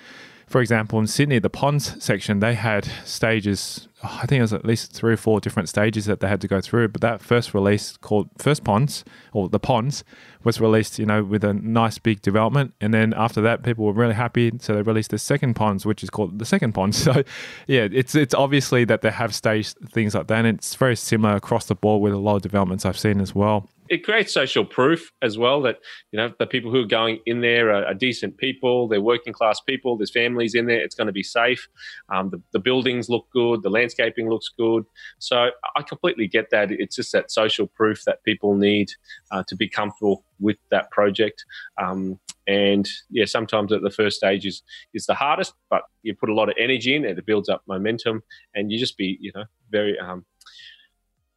for 0.48 0.60
example, 0.60 0.98
in 0.98 1.06
Sydney, 1.06 1.38
the 1.38 1.50
ponds 1.50 2.02
section, 2.02 2.40
they 2.40 2.54
had 2.54 2.88
stages. 3.04 3.88
I 4.02 4.26
think 4.26 4.38
it 4.38 4.42
was 4.42 4.52
at 4.52 4.64
least 4.64 4.92
three 4.92 5.12
or 5.12 5.16
four 5.16 5.40
different 5.40 5.68
stages 5.68 6.06
that 6.06 6.20
they 6.20 6.28
had 6.28 6.40
to 6.40 6.48
go 6.48 6.60
through. 6.60 6.88
But 6.88 7.02
that 7.02 7.20
first 7.20 7.52
release 7.52 7.96
called 7.98 8.30
First 8.38 8.64
Ponds, 8.64 9.04
or 9.32 9.48
the 9.48 9.58
Ponds, 9.58 10.04
was 10.44 10.60
released, 10.60 10.98
you 10.98 11.04
know, 11.04 11.22
with 11.22 11.44
a 11.44 11.52
nice 11.52 11.98
big 11.98 12.22
development. 12.22 12.72
And 12.80 12.94
then 12.94 13.12
after 13.14 13.40
that, 13.42 13.62
people 13.62 13.84
were 13.84 13.92
really 13.92 14.14
happy, 14.14 14.52
so 14.58 14.74
they 14.74 14.82
released 14.82 15.10
the 15.10 15.18
second 15.18 15.54
Ponds, 15.54 15.84
which 15.84 16.02
is 16.02 16.10
called 16.10 16.38
the 16.38 16.46
Second 16.46 16.72
Ponds. 16.72 16.98
So, 17.08 17.22
yeah, 17.66 17.88
it's 17.90 18.14
it's 18.14 18.34
obviously 18.34 18.84
that 18.84 19.00
they 19.02 19.10
have 19.10 19.34
staged 19.34 19.78
things 19.90 20.14
like 20.14 20.26
that, 20.26 20.44
and 20.44 20.58
it's 20.58 20.74
very 20.74 20.96
similar 20.96 21.36
across 21.36 21.66
the 21.66 21.74
board 21.74 22.02
with 22.02 22.12
a 22.12 22.18
lot 22.18 22.36
of 22.36 22.42
developments 22.42 22.84
I've 22.84 22.98
seen 22.98 23.20
as 23.20 23.34
well 23.34 23.68
it 23.90 24.04
creates 24.04 24.32
social 24.32 24.64
proof 24.64 25.12
as 25.22 25.38
well 25.38 25.62
that 25.62 25.78
you 26.12 26.16
know 26.16 26.32
the 26.38 26.46
people 26.46 26.70
who 26.70 26.82
are 26.82 26.86
going 26.86 27.20
in 27.26 27.40
there 27.40 27.70
are, 27.70 27.84
are 27.86 27.94
decent 27.94 28.36
people 28.36 28.88
they're 28.88 29.00
working 29.00 29.32
class 29.32 29.60
people 29.60 29.96
there's 29.96 30.10
families 30.10 30.54
in 30.54 30.66
there 30.66 30.80
it's 30.80 30.94
going 30.94 31.06
to 31.06 31.12
be 31.12 31.22
safe. 31.22 31.68
Um, 32.08 32.30
the, 32.30 32.40
the, 32.52 32.58
buildings 32.58 33.08
look 33.08 33.28
good 33.32 33.62
the 33.62 33.70
landscaping 33.70 34.28
looks 34.28 34.50
good. 34.56 34.84
So 35.18 35.50
i 35.76 35.82
completely 35.82 36.26
get 36.26 36.50
that 36.50 36.70
it's 36.70 36.96
just 36.96 37.12
that 37.12 37.30
social 37.30 37.66
proof 37.66 38.04
that 38.04 38.22
people 38.24 38.54
need 38.54 38.90
uh, 39.30 39.42
to 39.48 39.56
be 39.56 39.68
comfortable 39.68 40.24
with 40.40 40.58
that 40.70 40.90
project. 40.90 41.44
Um, 41.80 42.18
and 42.48 42.88
yeah 43.10 43.26
sometimes 43.26 43.72
at 43.72 43.82
the 43.82 43.90
first 43.90 44.16
stage 44.16 44.46
is 44.46 44.62
is 44.94 45.04
the 45.04 45.14
hardest 45.14 45.52
but 45.68 45.82
you 46.02 46.14
put 46.14 46.30
a 46.30 46.34
lot 46.34 46.48
of 46.48 46.54
energy 46.58 46.96
in 46.96 47.04
it 47.04 47.18
it 47.18 47.26
builds 47.26 47.50
up 47.50 47.62
momentum 47.68 48.22
and 48.54 48.72
you 48.72 48.78
just 48.78 48.96
be 48.96 49.18
you 49.20 49.30
know 49.34 49.44
very 49.70 49.98
um, 49.98 50.24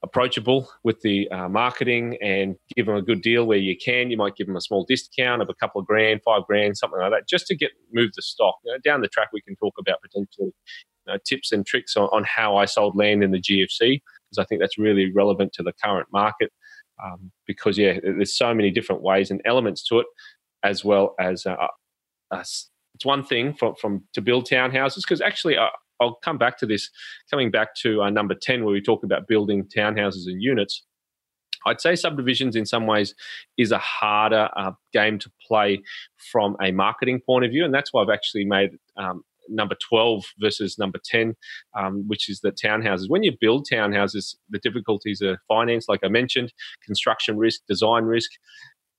approachable 0.03 0.69
with 0.83 0.99
the 1.01 1.29
uh, 1.29 1.47
marketing 1.47 2.17
and 2.21 2.55
give 2.75 2.87
them 2.87 2.95
a 2.95 3.01
good 3.01 3.21
deal 3.21 3.45
where 3.45 3.57
you 3.57 3.75
can. 3.77 4.09
You 4.09 4.17
might 4.17 4.35
give 4.35 4.47
them 4.47 4.55
a 4.55 4.61
small 4.61 4.85
discount 4.87 5.41
of 5.41 5.49
a 5.49 5.53
couple 5.53 5.79
of 5.79 5.87
grand, 5.87 6.21
five 6.23 6.43
grand, 6.47 6.77
something 6.77 6.99
like 6.99 7.11
that, 7.11 7.27
just 7.27 7.47
to 7.47 7.55
get 7.55 7.71
move 7.93 8.11
the 8.15 8.21
stock. 8.21 8.55
You 8.63 8.71
know, 8.71 8.77
down 8.83 9.01
the 9.01 9.07
track, 9.07 9.29
we 9.31 9.41
can 9.41 9.55
talk 9.55 9.75
about 9.79 10.01
potentially 10.01 10.47
you 10.47 11.13
know, 11.13 11.17
tips 11.25 11.51
and 11.51 11.65
tricks 11.65 11.95
on, 11.95 12.05
on, 12.05 12.23
how 12.23 12.55
I 12.55 12.65
sold 12.65 12.95
land 12.95 13.23
in 13.23 13.31
the 13.31 13.39
GFC 13.39 14.01
because 14.29 14.37
I 14.39 14.45
think 14.45 14.61
that's 14.61 14.77
really 14.77 15.11
relevant 15.11 15.53
to 15.53 15.63
the 15.63 15.73
current 15.83 16.07
market. 16.11 16.51
Um, 17.03 17.31
because 17.47 17.77
yeah, 17.77 17.99
there's 18.03 18.37
so 18.37 18.53
many 18.53 18.69
different 18.69 19.01
ways 19.01 19.31
and 19.31 19.41
elements 19.45 19.83
to 19.87 19.99
it, 19.99 20.07
as 20.63 20.85
well 20.85 21.15
as 21.19 21.45
uh, 21.45 21.55
uh, 22.31 22.43
it's 22.93 23.05
one 23.05 23.23
thing 23.23 23.53
from, 23.53 23.75
from 23.75 24.03
to 24.13 24.21
build 24.21 24.47
townhouses 24.47 24.97
because 24.97 25.21
actually 25.21 25.57
uh, 25.57 25.67
I'll 26.01 26.15
come 26.15 26.37
back 26.37 26.57
to 26.59 26.65
this. 26.65 26.89
Coming 27.29 27.51
back 27.51 27.75
to 27.75 28.01
uh, 28.01 28.09
number 28.09 28.35
10, 28.35 28.65
where 28.65 28.73
we 28.73 28.81
talk 28.81 29.03
about 29.03 29.27
building 29.27 29.65
townhouses 29.65 30.25
and 30.25 30.41
units, 30.41 30.83
I'd 31.65 31.81
say 31.81 31.95
subdivisions 31.95 32.55
in 32.55 32.65
some 32.65 32.87
ways 32.87 33.13
is 33.57 33.71
a 33.71 33.77
harder 33.77 34.49
uh, 34.55 34.71
game 34.93 35.19
to 35.19 35.31
play 35.47 35.83
from 36.31 36.57
a 36.61 36.71
marketing 36.71 37.21
point 37.25 37.45
of 37.45 37.51
view. 37.51 37.63
And 37.63 37.73
that's 37.73 37.93
why 37.93 38.01
I've 38.01 38.09
actually 38.09 38.45
made 38.45 38.71
um, 38.97 39.23
number 39.47 39.75
12 39.89 40.25
versus 40.39 40.77
number 40.79 40.99
10, 41.03 41.35
um, 41.77 42.03
which 42.07 42.29
is 42.29 42.39
the 42.39 42.51
townhouses. 42.51 43.09
When 43.09 43.23
you 43.23 43.33
build 43.39 43.67
townhouses, 43.71 44.35
the 44.49 44.59
difficulties 44.59 45.21
are 45.21 45.39
finance, 45.47 45.85
like 45.87 46.01
I 46.03 46.07
mentioned, 46.07 46.53
construction 46.83 47.37
risk, 47.37 47.61
design 47.67 48.05
risk. 48.05 48.31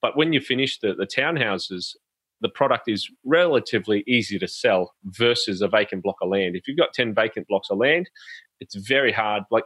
But 0.01 0.17
when 0.17 0.33
you 0.33 0.41
finish 0.41 0.79
the, 0.79 0.95
the 0.95 1.07
townhouses, 1.07 1.95
the 2.43 2.49
product 2.49 2.89
is 2.89 3.09
relatively 3.25 4.05
easy 4.07 4.39
to 4.39 4.49
sell 4.49 4.95
versus 5.05 5.63
a 5.63 5.69
vacant 5.69 6.03
block 6.03 6.17
of 6.21 6.29
land. 6.29 6.57
If 6.57 6.69
you've 6.69 6.77
got 6.79 6.93
10 6.93 7.15
vacant 7.15 7.49
blocks 7.49 7.71
of 7.71 7.79
land, 7.79 8.11
it's 8.61 8.75
very 8.75 9.13
hard, 9.13 9.45
like 9.51 9.65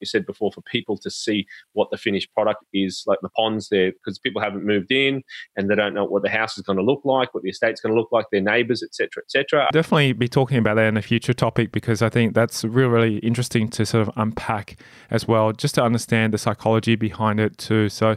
you 0.00 0.06
said 0.06 0.26
before, 0.26 0.50
for 0.52 0.62
people 0.62 0.96
to 0.98 1.10
see 1.10 1.46
what 1.72 1.90
the 1.90 1.96
finished 1.96 2.32
product 2.34 2.64
is, 2.72 3.04
like 3.06 3.18
the 3.22 3.28
ponds 3.30 3.68
there, 3.68 3.92
because 3.92 4.18
people 4.18 4.40
haven't 4.42 4.64
moved 4.64 4.90
in 4.90 5.22
and 5.56 5.70
they 5.70 5.74
don't 5.74 5.94
know 5.94 6.04
what 6.04 6.22
the 6.22 6.28
house 6.28 6.58
is 6.58 6.64
going 6.64 6.78
to 6.78 6.84
look 6.84 7.02
like, 7.04 7.32
what 7.32 7.42
the 7.42 7.50
estate's 7.50 7.80
going 7.80 7.94
to 7.94 7.98
look 7.98 8.10
like, 8.10 8.26
their 8.32 8.40
neighbours, 8.40 8.82
etc., 8.82 9.22
etc. 9.22 9.68
Definitely 9.72 10.12
be 10.12 10.28
talking 10.28 10.58
about 10.58 10.74
that 10.74 10.86
in 10.86 10.96
a 10.96 11.02
future 11.02 11.34
topic 11.34 11.72
because 11.72 12.02
I 12.02 12.08
think 12.08 12.34
that's 12.34 12.64
really, 12.64 12.88
really 12.88 13.18
interesting 13.18 13.68
to 13.70 13.86
sort 13.86 14.08
of 14.08 14.14
unpack 14.16 14.76
as 15.10 15.28
well, 15.28 15.52
just 15.52 15.74
to 15.76 15.82
understand 15.82 16.32
the 16.34 16.38
psychology 16.38 16.96
behind 16.96 17.40
it 17.40 17.56
too. 17.58 17.88
So, 17.88 18.16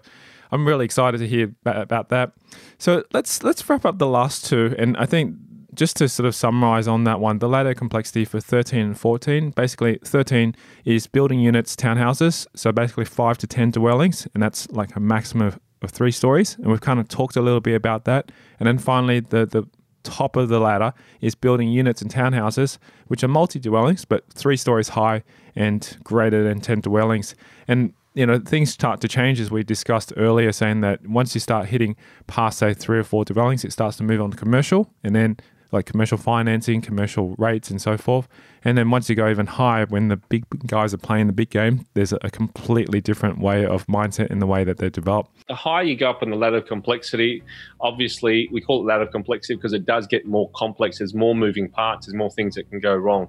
I'm 0.51 0.67
really 0.67 0.85
excited 0.85 1.17
to 1.19 1.27
hear 1.27 1.53
about 1.65 2.09
that. 2.09 2.33
So 2.77 3.03
let's 3.13 3.43
let's 3.43 3.67
wrap 3.69 3.85
up 3.85 3.97
the 3.99 4.07
last 4.07 4.45
two, 4.45 4.75
and 4.77 4.97
I 4.97 5.05
think 5.05 5.35
just 5.77 5.95
to 5.97 6.09
sort 6.09 6.25
of 6.25 6.35
summarize 6.35 6.87
on 6.87 7.03
that 7.05 7.19
one, 7.19 7.39
the 7.39 7.47
ladder 7.47 7.73
complexity 7.73 8.25
for 8.25 8.39
13 8.39 8.79
and 8.79 8.99
14, 8.99 9.51
basically 9.51 9.99
13 10.03 10.55
is 10.85 11.07
building 11.07 11.39
units, 11.39 11.75
townhouses, 11.75 12.47
so 12.55 12.71
basically 12.71 13.05
five 13.05 13.37
to 13.37 13.47
10 13.47 13.71
dwellings, 13.71 14.27
and 14.33 14.41
that's 14.41 14.69
like 14.71 14.95
a 14.95 14.99
maximum 14.99 15.47
of, 15.47 15.59
of 15.83 15.91
three 15.91 16.11
stories. 16.11 16.55
And 16.55 16.67
we've 16.67 16.81
kind 16.81 16.99
of 16.99 17.07
talked 17.07 17.35
a 17.35 17.41
little 17.41 17.61
bit 17.61 17.75
about 17.75 18.05
that. 18.05 18.31
And 18.59 18.67
then 18.67 18.79
finally, 18.79 19.19
the, 19.19 19.45
the 19.45 19.67
top 20.03 20.35
of 20.35 20.49
the 20.49 20.59
ladder 20.59 20.93
is 21.21 21.35
building 21.35 21.69
units 21.69 22.01
and 22.01 22.11
townhouses, 22.11 22.77
which 23.07 23.23
are 23.23 23.27
multi 23.27 23.59
dwellings, 23.59 24.03
but 24.03 24.23
three 24.33 24.57
stories 24.57 24.89
high 24.89 25.23
and 25.55 25.97
greater 26.03 26.43
than 26.43 26.59
10 26.59 26.81
dwellings. 26.81 27.35
And 27.67 27.93
you 28.17 28.25
know, 28.25 28.39
things 28.39 28.73
start 28.73 28.99
to 29.01 29.07
change 29.07 29.39
as 29.39 29.51
we 29.51 29.63
discussed 29.63 30.11
earlier, 30.17 30.51
saying 30.51 30.81
that 30.81 31.05
once 31.07 31.35
you 31.35 31.39
start 31.39 31.67
hitting 31.67 31.95
past, 32.25 32.57
say, 32.57 32.73
three 32.73 32.97
or 32.97 33.03
four 33.03 33.23
dwellings, 33.23 33.63
it 33.63 33.71
starts 33.71 33.97
to 33.97 34.03
move 34.03 34.19
on 34.21 34.31
to 34.31 34.37
commercial. 34.37 34.91
And 35.03 35.15
then 35.15 35.37
like 35.71 35.85
commercial 35.85 36.17
financing, 36.17 36.81
commercial 36.81 37.35
rates, 37.37 37.69
and 37.69 37.81
so 37.81 37.97
forth. 37.97 38.27
And 38.63 38.77
then 38.77 38.89
once 38.89 39.09
you 39.09 39.15
go 39.15 39.29
even 39.29 39.45
higher, 39.45 39.85
when 39.85 40.07
the 40.07 40.17
big 40.17 40.45
guys 40.65 40.93
are 40.93 40.97
playing 40.97 41.27
the 41.27 41.33
big 41.33 41.49
game, 41.49 41.85
there's 41.93 42.13
a 42.13 42.29
completely 42.31 43.01
different 43.01 43.39
way 43.39 43.65
of 43.65 43.85
mindset 43.87 44.31
in 44.31 44.39
the 44.39 44.47
way 44.47 44.63
that 44.63 44.77
they're 44.77 44.89
developed. 44.89 45.31
The 45.47 45.55
higher 45.55 45.83
you 45.83 45.95
go 45.95 46.09
up 46.09 46.23
in 46.23 46.29
the 46.29 46.37
ladder 46.37 46.57
of 46.57 46.65
complexity, 46.65 47.43
obviously 47.81 48.49
we 48.51 48.61
call 48.61 48.81
it 48.81 48.85
ladder 48.85 49.03
of 49.03 49.11
complexity 49.11 49.55
because 49.55 49.73
it 49.73 49.85
does 49.85 50.07
get 50.07 50.25
more 50.25 50.49
complex. 50.55 50.97
There's 50.99 51.13
more 51.13 51.35
moving 51.35 51.69
parts. 51.69 52.07
There's 52.07 52.15
more 52.15 52.31
things 52.31 52.55
that 52.55 52.69
can 52.69 52.79
go 52.79 52.95
wrong. 52.95 53.27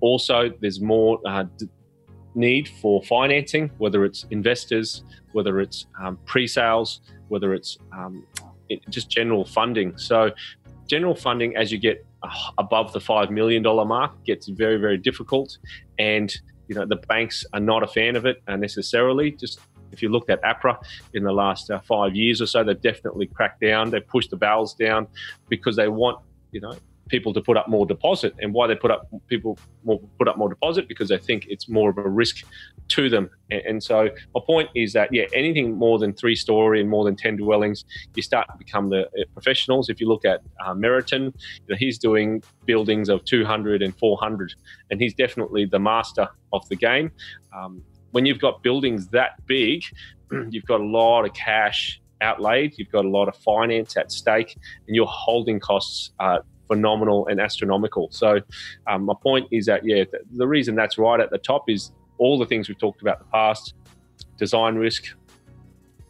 Also, 0.00 0.50
there's 0.60 0.80
more 0.80 1.20
uh, 1.26 1.44
d- 1.56 1.68
need 2.34 2.68
for 2.80 3.02
financing, 3.02 3.70
whether 3.78 4.04
it's 4.04 4.24
investors, 4.30 5.04
whether 5.32 5.60
it's 5.60 5.86
um, 6.00 6.18
pre-sales, 6.24 7.00
whether 7.28 7.54
it's 7.54 7.78
um, 7.92 8.26
it, 8.68 8.80
just 8.90 9.10
general 9.10 9.44
funding. 9.44 9.96
So 9.98 10.30
general 10.86 11.14
funding, 11.14 11.56
as 11.56 11.70
you 11.70 11.78
get 11.78 12.04
above 12.58 12.92
the 12.92 12.98
$5 12.98 13.30
million 13.30 13.62
mark, 13.62 14.24
gets 14.24 14.48
very, 14.48 14.76
very 14.78 14.98
difficult. 14.98 15.58
And, 15.98 16.34
you 16.66 16.74
know, 16.74 16.84
the 16.84 16.96
banks 16.96 17.44
are 17.52 17.60
not 17.60 17.82
a 17.82 17.86
fan 17.86 18.16
of 18.16 18.26
it 18.26 18.42
necessarily. 18.48 19.30
Just 19.30 19.60
if 19.92 20.02
you 20.02 20.08
looked 20.08 20.30
at 20.30 20.42
APRA 20.42 20.76
in 21.14 21.24
the 21.24 21.32
last 21.32 21.70
uh, 21.70 21.80
five 21.80 22.14
years 22.14 22.40
or 22.40 22.46
so, 22.46 22.62
they've 22.64 22.80
definitely 22.80 23.26
cracked 23.26 23.60
down. 23.60 23.90
They've 23.90 24.06
pushed 24.06 24.30
the 24.30 24.36
barrels 24.36 24.74
down 24.74 25.06
because 25.48 25.76
they 25.76 25.88
want, 25.88 26.18
you 26.52 26.60
know, 26.60 26.76
people 27.08 27.32
to 27.34 27.40
put 27.40 27.56
up 27.56 27.68
more 27.68 27.86
deposit. 27.86 28.34
And 28.40 28.52
why 28.52 28.66
they 28.66 28.74
put 28.74 28.90
up 28.90 29.08
people 29.28 29.58
more, 29.84 30.00
put 30.18 30.28
up 30.28 30.36
more 30.36 30.48
deposit 30.48 30.88
because 30.88 31.08
they 31.08 31.18
think 31.18 31.46
it's 31.48 31.68
more 31.68 31.90
of 31.90 31.98
a 31.98 32.08
risk 32.08 32.44
to 32.88 33.08
them. 33.08 33.30
And, 33.50 33.62
and 33.62 33.82
so 33.82 34.08
my 34.34 34.40
point 34.46 34.70
is 34.74 34.92
that 34.92 35.12
yeah, 35.12 35.24
anything 35.34 35.76
more 35.76 35.98
than 35.98 36.12
three 36.12 36.36
story 36.36 36.80
and 36.80 36.88
more 36.88 37.04
than 37.04 37.16
ten 37.16 37.36
dwellings, 37.36 37.84
you 38.14 38.22
start 38.22 38.46
to 38.48 38.58
become 38.58 38.90
the 38.90 39.06
uh, 39.06 39.24
professionals. 39.32 39.88
If 39.88 40.00
you 40.00 40.08
look 40.08 40.24
at 40.24 40.40
uh, 40.64 40.74
Meriton, 40.74 41.24
you 41.24 41.30
know, 41.68 41.76
he's 41.76 41.98
doing 41.98 42.42
buildings 42.64 43.08
of 43.08 43.24
200 43.24 43.82
and 43.82 43.96
400, 43.98 44.54
and 44.90 45.00
he's 45.00 45.14
definitely 45.14 45.64
the 45.64 45.78
master 45.78 46.28
of 46.52 46.68
the 46.68 46.76
game. 46.76 47.10
Um, 47.56 47.82
when 48.12 48.26
you've 48.26 48.40
got 48.40 48.62
buildings 48.62 49.08
that 49.08 49.44
big, 49.46 49.84
you've 50.50 50.66
got 50.66 50.80
a 50.80 50.84
lot 50.84 51.24
of 51.24 51.34
cash 51.34 52.00
outlaid, 52.20 52.74
you've 52.76 52.90
got 52.90 53.04
a 53.04 53.08
lot 53.08 53.28
of 53.28 53.36
finance 53.36 53.96
at 53.96 54.10
stake, 54.10 54.56
and 54.86 54.96
your 54.96 55.06
holding 55.06 55.60
costs 55.60 56.10
are 56.18 56.42
phenomenal 56.68 57.26
and 57.26 57.40
astronomical. 57.40 58.08
So, 58.10 58.40
um, 58.86 59.04
my 59.04 59.14
point 59.20 59.48
is 59.50 59.66
that, 59.66 59.84
yeah, 59.84 60.04
the, 60.10 60.20
the 60.36 60.46
reason 60.46 60.74
that's 60.74 60.98
right 60.98 61.18
at 61.18 61.30
the 61.30 61.38
top 61.38 61.68
is 61.68 61.92
all 62.18 62.38
the 62.38 62.46
things 62.46 62.68
we've 62.68 62.78
talked 62.78 63.02
about 63.02 63.18
in 63.18 63.26
the 63.26 63.32
past 63.32 63.74
design 64.36 64.76
risk, 64.76 65.04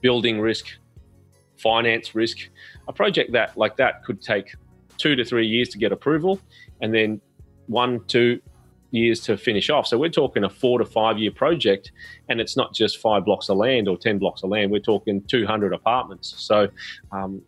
building 0.00 0.40
risk, 0.40 0.66
finance 1.56 2.14
risk. 2.14 2.38
A 2.88 2.92
project 2.92 3.32
that 3.32 3.56
like 3.56 3.76
that 3.76 4.04
could 4.04 4.20
take 4.22 4.54
two 4.96 5.16
to 5.16 5.24
three 5.24 5.46
years 5.46 5.68
to 5.70 5.78
get 5.78 5.92
approval 5.92 6.40
and 6.80 6.94
then 6.94 7.20
one, 7.66 8.04
two 8.06 8.40
years 8.90 9.20
to 9.20 9.36
finish 9.36 9.70
off. 9.70 9.86
So 9.86 9.98
we're 9.98 10.08
talking 10.08 10.44
a 10.44 10.50
four 10.50 10.78
to 10.78 10.84
five 10.84 11.18
year 11.18 11.30
project, 11.30 11.92
and 12.28 12.40
it's 12.40 12.56
not 12.56 12.74
just 12.74 12.98
five 12.98 13.24
blocks 13.24 13.48
of 13.48 13.58
land 13.58 13.88
or 13.88 13.98
10 13.98 14.18
blocks 14.18 14.42
of 14.42 14.50
land. 14.50 14.70
We're 14.70 14.80
talking 14.80 15.22
200 15.28 15.72
apartments. 15.72 16.34
So 16.38 16.68
um, 17.12 17.42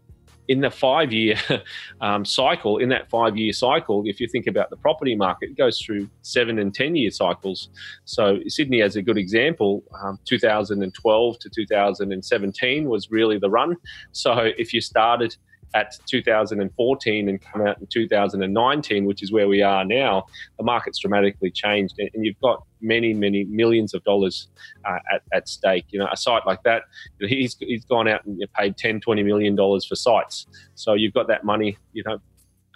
in 0.51 0.61
the 0.61 0.71
five 0.71 1.13
year 1.13 1.37
um, 2.01 2.25
cycle, 2.25 2.79
in 2.79 2.89
that 2.89 3.09
five 3.09 3.37
year 3.37 3.53
cycle, 3.53 4.03
if 4.05 4.21
you 4.21 4.27
think 4.27 4.49
about 4.49 4.69
the 4.69 4.77
property 4.77 5.15
market, 5.15 5.51
it 5.51 5.57
goes 5.57 5.81
through 5.81 6.11
seven 6.23 6.59
and 6.59 6.75
10 6.75 6.97
year 6.97 7.13
cycles. 7.13 7.69
So 8.05 8.41
Sydney, 8.49 8.83
as 8.83 8.97
a 8.97 9.03
good 9.03 9.17
example, 9.17 9.85
um, 10.03 10.19
2012 10.25 11.39
to 11.39 11.49
2017 11.49 12.89
was 12.89 13.13
really 13.13 13.39
the 13.39 13.49
run. 13.49 13.77
So 14.11 14.51
if 14.59 14.75
you 14.75 14.81
started 14.81 15.37
at 15.75 15.97
2014 16.07 17.29
and 17.29 17.41
come 17.41 17.67
out 17.67 17.79
in 17.81 17.87
2019, 17.87 19.05
which 19.05 19.23
is 19.23 19.33
where 19.33 19.49
we 19.49 19.63
are 19.63 19.85
now, 19.85 20.25
the 20.59 20.65
market's 20.65 20.99
dramatically 20.99 21.51
changed, 21.51 21.95
and 21.99 22.25
you've 22.25 22.41
got 22.41 22.65
many, 22.81 23.13
many 23.13 23.45
millions 23.45 23.95
of 23.95 24.03
dollars 24.05 24.49
uh, 24.85 24.99
at, 25.13 25.23
at 25.33 25.49
stake. 25.49 25.87
You 25.91 26.01
know, 26.01 26.09
a 26.11 26.17
site 26.17 26.47
like 26.47 26.63
that, 26.65 26.83
he's, 27.21 27.57
he's 27.61 27.85
gone 27.85 28.09
out 28.09 28.25
and 28.25 28.43
paid 28.59 28.77
10, 28.77 29.01
20 29.01 29.23
million 29.23 29.55
dollars 29.55 29.85
for 29.85 29.97
sites. 29.97 30.47
So 30.75 30.95
you've 30.95 31.15
got 31.15 31.29
that 31.29 31.45
money, 31.45 31.79
you 31.93 32.03
know, 32.07 32.19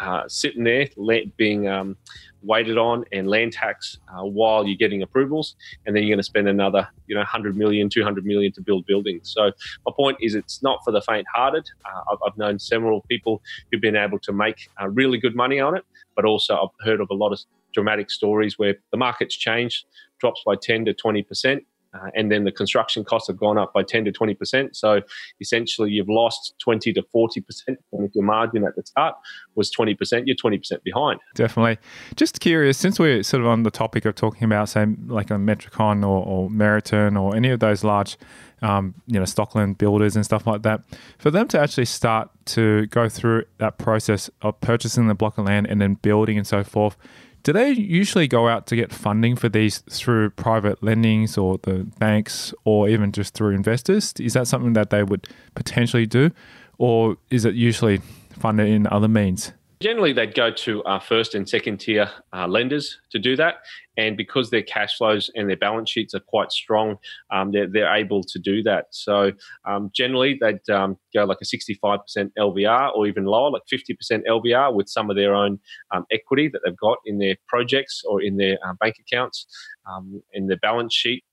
uh, 0.01 0.25
sitting 0.29 0.65
there 0.65 0.89
being 1.37 1.69
um, 1.69 1.97
waited 2.43 2.77
on 2.77 3.05
and 3.13 3.29
land 3.29 3.53
tax 3.53 3.99
uh, 4.09 4.25
while 4.25 4.67
you're 4.67 4.77
getting 4.77 5.03
approvals 5.03 5.57
and 5.87 5.95
then 5.95 6.03
you're 6.03 6.11
going 6.11 6.19
to 6.19 6.25
spend 6.25 6.49
another 6.49 6.89
you 7.07 7.15
know 7.15 7.21
100 7.21 7.57
million 7.57 7.89
200 7.89 8.27
million 8.27 8.53
to 8.53 8.61
build 8.61 8.85
buildings. 8.87 9.33
So 9.33 9.53
my 9.87 9.93
point 9.97 10.19
is 10.21 10.35
it's 10.35 10.63
not 10.63 10.81
for 10.85 10.91
the 10.91 11.01
faint 11.01 11.27
hearted 11.33 11.69
uh, 11.85 12.01
I've, 12.13 12.19
I've, 12.27 12.37
known 12.37 12.59
several 12.59 13.03
people 13.03 13.43
who've 13.71 13.81
been 13.81 13.97
able 13.97 14.19
to 14.21 14.33
make 14.33 14.69
uh, 14.81 14.89
really 14.89 15.19
good 15.19 15.37
money 15.37 15.61
on 15.61 15.77
it 15.77 15.85
but 16.17 16.25
also 16.25 16.57
i've 16.57 16.87
heard 16.87 17.01
of 17.01 17.09
a 17.11 17.15
lot 17.15 17.33
of 17.33 17.41
dramatic 17.73 18.11
stories 18.11 18.59
where 18.59 18.75
the 18.91 18.97
market's 18.97 19.37
changed 19.37 19.87
drops 20.19 20.43
by 20.45 20.55
10 20.57 20.87
to 20.87 20.95
20 20.95 21.23
percent 21.23 21.65
uh, 21.95 22.11
and 22.15 22.31
then 22.31 22.45
the 22.45 22.53
construction 22.53 23.05
costs 23.05 23.29
have 23.29 23.37
gone 23.37 23.57
up 23.57 23.73
by 23.73 23.83
10 23.83 24.05
to 24.07 24.13
20%. 24.13 24.75
So 24.75 25.01
essentially, 25.41 25.91
you've 25.91 26.09
lost 26.09 26.55
20 26.61 26.93
to 26.95 27.03
40%. 27.15 27.43
And 27.67 27.79
if 27.93 28.15
your 28.15 28.25
margin 28.25 28.65
at 28.65 28.75
the 28.77 28.83
start 28.85 29.15
was 29.55 29.71
20%, 29.71 30.25
you're 30.27 30.37
20% 30.37 30.83
behind. 30.83 31.21
Definitely. 31.35 31.79
Just 32.17 32.41
curious, 32.41 32.79
since 32.79 32.99
we're 32.99 33.23
sort 33.23 33.43
of 33.43 33.47
on 33.47 33.63
the 33.63 33.71
topic 33.71 34.05
of 34.05 34.15
talking 34.15 34.45
about, 34.45 34.69
say, 34.69 34.87
like 35.07 35.31
a 35.31 35.35
Metricon 35.35 36.03
or, 36.03 36.25
or 36.25 36.51
Meriton 36.51 37.17
or 37.17 37.37
any 37.37 37.51
of 37.51 37.61
those 37.61 37.85
large 37.85 38.17
um, 38.63 38.95
you 39.07 39.19
know, 39.19 39.25
Stockland 39.25 39.77
builders 39.79 40.17
and 40.17 40.25
stuff 40.25 40.47
like 40.47 40.63
that, 40.63 40.83
for 41.19 41.31
them 41.31 41.47
to 41.49 41.61
actually 41.61 41.85
start 41.85 42.31
to 42.47 42.87
go 42.87 43.09
through 43.09 43.45
that 43.59 43.79
process 43.79 44.31
of 44.43 44.59
purchasing 44.61 45.07
the 45.07 45.15
block 45.15 45.37
of 45.39 45.45
land 45.45 45.67
and 45.69 45.81
then 45.81 45.95
building 45.95 46.39
and 46.39 46.47
so 46.47 46.65
forth, 46.65 46.97
do 47.45 47.53
they 47.53 47.71
usually 47.71 48.27
go 48.27 48.49
out 48.49 48.67
to 48.69 48.77
get 48.77 48.91
funding 48.91 49.37
for 49.37 49.51
these 49.51 49.79
through 49.91 50.31
private 50.31 50.81
lendings 50.81 51.39
or 51.39 51.59
the 51.59 51.85
banks 51.99 52.55
or 52.65 52.89
even 52.89 53.13
just 53.13 53.35
through 53.35 53.55
investors? 53.55 54.15
Is 54.19 54.33
that 54.33 54.49
something 54.49 54.73
that 54.73 54.89
they 54.91 55.05
would 55.05 55.29
potentially 55.55 56.07
do? 56.07 56.31
Or 56.79 57.19
is 57.31 57.45
it 57.45 57.55
usually 57.55 58.01
funded 58.31 58.69
in 58.69 58.87
other 58.87 59.09
means? 59.09 59.53
Generally, 59.81 60.13
they'd 60.15 60.35
go 60.35 60.51
to 60.51 60.83
uh, 60.85 60.99
first 60.99 61.35
and 61.35 61.49
second 61.49 61.79
tier 61.79 62.11
uh, 62.33 62.47
lenders 62.47 62.99
to 63.11 63.19
do 63.19 63.37
that. 63.37 63.57
And 63.97 64.17
because 64.17 64.51
their 64.51 64.63
cash 64.63 64.97
flows 64.97 65.31
and 65.35 65.49
their 65.49 65.57
balance 65.57 65.91
sheets 65.91 66.15
are 66.15 66.21
quite 66.21 66.53
strong, 66.53 66.97
um, 67.31 67.53
they're, 67.53 67.67
they're 67.67 67.95
able 67.95 68.23
to 68.25 68.39
do 68.39 68.63
that. 68.65 68.87
So 68.91 69.33
um, 69.67 69.91
generally, 69.95 70.39
they'd 70.41 70.69
um, 70.71 70.97
go 71.13 71.25
like 71.25 71.39
a 71.43 71.45
65% 71.45 72.01
LVR 72.39 72.95
or 72.95 73.07
even 73.07 73.25
lower, 73.25 73.51
like 73.51 73.63
50% 73.73 74.27
LVR 74.29 74.75
with 74.75 74.89
some 74.89 75.11
of 75.11 75.17
their 75.17 75.35
own 75.35 75.59
um, 75.93 76.07
equity 76.11 76.49
that 76.49 76.63
they've 76.65 76.77
got 76.77 76.99
in 77.07 77.19
their 77.19 77.37
projects 77.49 78.03
or 78.09 78.23
in 78.23 78.37
their 78.37 78.59
uh, 78.67 78.75
bank 78.81 78.97
accounts, 79.01 79.47
um, 79.91 80.23
in 80.33 80.47
their 80.47 80.59
balance 80.59 80.95
sheet. 80.95 81.25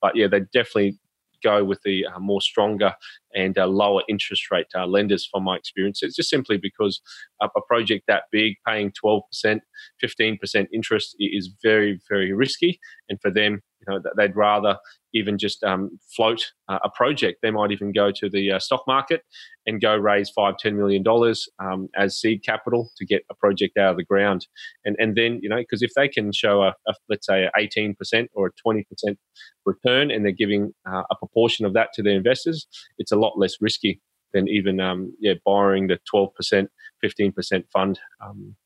But 0.00 0.16
yeah, 0.16 0.28
they 0.28 0.40
definitely 0.40 0.98
go 1.42 1.64
with 1.64 1.80
the 1.84 2.06
uh, 2.06 2.18
more 2.18 2.40
stronger 2.40 2.94
and 3.34 3.58
uh, 3.58 3.66
lower 3.66 4.02
interest 4.08 4.50
rate 4.50 4.66
uh, 4.74 4.86
lenders 4.86 5.26
from 5.30 5.44
my 5.44 5.56
experience. 5.56 6.02
It's 6.02 6.16
just 6.16 6.30
simply 6.30 6.56
because 6.56 7.00
a 7.40 7.48
project 7.66 8.04
that 8.08 8.24
big 8.32 8.54
paying 8.66 8.92
12%, 8.92 9.60
15% 10.02 10.66
interest 10.72 11.16
is 11.18 11.50
very, 11.62 12.00
very 12.08 12.32
risky. 12.32 12.80
And 13.08 13.20
for 13.20 13.30
them, 13.30 13.62
you 13.80 13.92
know, 13.92 14.00
they'd 14.16 14.36
rather 14.36 14.76
even 15.14 15.38
just 15.38 15.62
um, 15.64 15.98
float 16.14 16.52
uh, 16.68 16.78
a 16.84 16.90
project. 16.90 17.38
They 17.42 17.50
might 17.50 17.70
even 17.70 17.92
go 17.92 18.10
to 18.10 18.28
the 18.28 18.52
uh, 18.52 18.58
stock 18.58 18.84
market 18.86 19.22
and 19.66 19.80
go 19.80 19.96
raise 19.96 20.30
five, 20.30 20.56
ten 20.58 20.76
million 20.76 21.02
dollars 21.02 21.48
um, 21.58 21.88
as 21.96 22.18
seed 22.18 22.44
capital 22.44 22.90
to 22.96 23.06
get 23.06 23.22
a 23.30 23.34
project 23.34 23.78
out 23.78 23.92
of 23.92 23.96
the 23.96 24.04
ground. 24.04 24.46
And 24.84 24.96
and 24.98 25.16
then 25.16 25.40
you 25.42 25.48
know 25.48 25.56
because 25.56 25.82
if 25.82 25.92
they 25.94 26.08
can 26.08 26.32
show 26.32 26.62
a, 26.62 26.74
a 26.86 26.94
let's 27.08 27.26
say 27.26 27.48
eighteen 27.56 27.94
percent 27.94 28.30
or 28.34 28.48
a 28.48 28.52
twenty 28.60 28.84
percent 28.84 29.18
return, 29.64 30.10
and 30.10 30.24
they're 30.24 30.32
giving 30.32 30.72
uh, 30.90 31.02
a 31.10 31.16
proportion 31.16 31.64
of 31.64 31.74
that 31.74 31.90
to 31.94 32.02
their 32.02 32.16
investors, 32.16 32.66
it's 32.98 33.12
a 33.12 33.16
lot 33.16 33.38
less 33.38 33.56
risky 33.60 34.00
than 34.34 34.48
even 34.48 34.80
um, 34.80 35.12
yeah 35.20 35.34
borrowing 35.44 35.86
the 35.86 35.98
twelve 36.08 36.34
percent, 36.34 36.70
fifteen 37.00 37.32
percent 37.32 37.66
fund. 37.72 37.98
Um, 38.24 38.56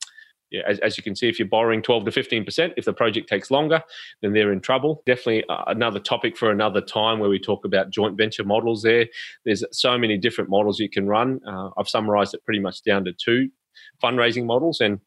as, 0.65 0.79
as, 0.79 0.97
you 0.97 1.03
can 1.03 1.15
see, 1.15 1.27
if 1.27 1.39
you're 1.39 1.47
borrowing 1.47 1.81
12 1.81 2.05
to 2.05 2.11
15%, 2.11 2.73
if 2.77 2.85
the 2.85 2.93
project 2.93 3.27
takes 3.27 3.51
longer, 3.51 3.81
then 4.21 4.33
they're 4.33 4.51
in 4.51 4.61
trouble. 4.61 5.01
Definitely 5.05 5.43
uh, 5.49 5.63
another 5.67 5.99
topic 5.99 6.37
for 6.37 6.51
another 6.51 6.81
time 6.81 7.19
where 7.19 7.29
we 7.29 7.39
talk 7.39 7.65
about 7.65 7.89
joint 7.89 8.17
venture 8.17 8.43
models 8.43 8.83
there. 8.83 9.07
There's 9.45 9.63
so 9.71 9.97
many 9.97 10.17
different 10.17 10.49
models 10.49 10.79
you 10.79 10.89
can 10.89 11.07
run. 11.07 11.39
Uh, 11.47 11.69
I've 11.77 11.89
summarized 11.89 12.33
it 12.33 12.43
pretty 12.45 12.59
much 12.59 12.83
down 12.83 13.05
to 13.05 13.13
two 13.13 13.49
fundraising 14.03 14.45
models, 14.45 14.81
and 14.81 14.99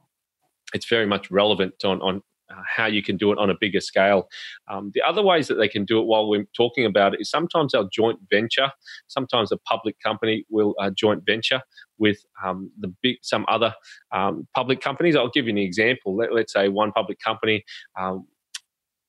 it's 0.74 0.88
very 0.88 1.06
much 1.06 1.30
relevant 1.30 1.84
on, 1.84 2.00
on 2.02 2.22
uh, 2.50 2.62
how 2.66 2.86
you 2.86 3.02
can 3.02 3.16
do 3.16 3.32
it 3.32 3.38
on 3.38 3.50
a 3.50 3.54
bigger 3.60 3.80
scale. 3.80 4.28
Um, 4.68 4.92
the 4.94 5.02
other 5.02 5.22
ways 5.22 5.48
that 5.48 5.56
they 5.56 5.68
can 5.68 5.84
do 5.84 5.98
it 6.00 6.06
while 6.06 6.28
we're 6.28 6.46
talking 6.56 6.86
about 6.86 7.14
it 7.14 7.20
is 7.20 7.30
sometimes 7.30 7.72
they'll 7.72 7.88
joint 7.88 8.20
venture. 8.30 8.70
Sometimes 9.08 9.50
a 9.50 9.56
public 9.58 9.96
company 10.00 10.44
will 10.48 10.74
uh, 10.80 10.90
joint 10.90 11.24
venture 11.26 11.60
with 11.98 12.18
um, 12.44 12.70
the 12.80 12.92
big 13.02 13.16
some 13.22 13.44
other 13.48 13.74
um, 14.12 14.46
public 14.54 14.80
companies. 14.80 15.16
I'll 15.16 15.30
give 15.30 15.46
you 15.46 15.52
an 15.52 15.58
example. 15.58 16.16
Let, 16.16 16.32
us 16.32 16.52
say 16.52 16.68
one 16.68 16.92
public 16.92 17.18
company 17.20 17.64
um, 17.98 18.26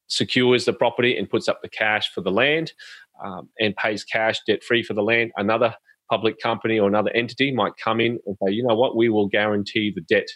secures 0.08 0.66
the 0.66 0.74
property 0.74 1.18
and 1.18 1.30
puts 1.30 1.48
up 1.48 1.62
the 1.62 1.70
cash 1.70 2.12
for 2.14 2.22
the 2.22 2.32
land 2.32 2.72
um, 3.24 3.50
and 3.60 3.76
pays 3.76 4.04
cash 4.04 4.40
debt 4.48 4.64
free 4.64 4.84
for 4.84 4.94
the 4.94 5.04
land. 5.04 5.32
Another 5.38 5.76
public 6.10 6.40
company 6.40 6.80
or 6.80 6.88
another 6.88 7.12
entity 7.12 7.52
might 7.52 7.74
come 7.84 8.00
in 8.00 8.20
and 8.26 8.38
say, 8.44 8.52
you 8.52 8.64
know 8.66 8.76
what, 8.76 8.96
we 8.96 9.10
will 9.10 9.28
guarantee 9.28 9.92
the 9.94 10.02
debt 10.02 10.28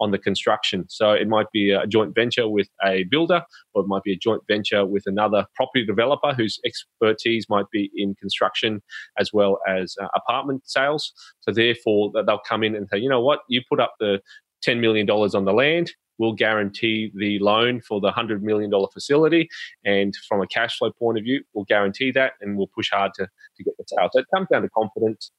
on 0.00 0.10
the 0.10 0.18
construction. 0.18 0.84
So 0.88 1.12
it 1.12 1.28
might 1.28 1.50
be 1.52 1.70
a 1.70 1.86
joint 1.86 2.14
venture 2.14 2.48
with 2.48 2.68
a 2.84 3.04
builder, 3.10 3.42
or 3.74 3.82
it 3.82 3.88
might 3.88 4.02
be 4.02 4.12
a 4.12 4.18
joint 4.18 4.42
venture 4.48 4.86
with 4.86 5.04
another 5.06 5.46
property 5.54 5.84
developer 5.84 6.32
whose 6.34 6.58
expertise 6.64 7.46
might 7.48 7.70
be 7.70 7.90
in 7.96 8.14
construction 8.14 8.82
as 9.18 9.32
well 9.32 9.58
as 9.68 9.96
uh, 10.00 10.08
apartment 10.14 10.62
sales. 10.68 11.12
So 11.40 11.52
therefore, 11.52 12.12
they'll 12.14 12.40
come 12.48 12.62
in 12.62 12.74
and 12.74 12.88
say, 12.90 12.98
you 12.98 13.08
know 13.08 13.20
what, 13.20 13.40
you 13.48 13.62
put 13.68 13.80
up 13.80 13.94
the 14.00 14.20
$10 14.66 14.80
million 14.80 15.08
on 15.08 15.44
the 15.44 15.52
land 15.52 15.92
will 16.18 16.32
guarantee 16.32 17.12
the 17.14 17.38
loan 17.38 17.80
for 17.80 18.00
the 18.00 18.10
$100 18.10 18.42
million 18.42 18.70
facility. 18.92 19.48
And 19.84 20.14
from 20.28 20.42
a 20.42 20.46
cash 20.46 20.78
flow 20.78 20.90
point 20.92 21.18
of 21.18 21.24
view, 21.24 21.42
we'll 21.52 21.64
guarantee 21.64 22.10
that 22.12 22.32
and 22.40 22.56
we'll 22.56 22.68
push 22.68 22.90
hard 22.90 23.12
to, 23.14 23.28
to 23.56 23.64
get 23.64 23.76
the 23.78 23.84
sale. 23.86 24.08
So 24.12 24.20
it 24.20 24.26
comes 24.34 24.48
down 24.50 24.62
to 24.62 24.68
confidence, 24.70 25.32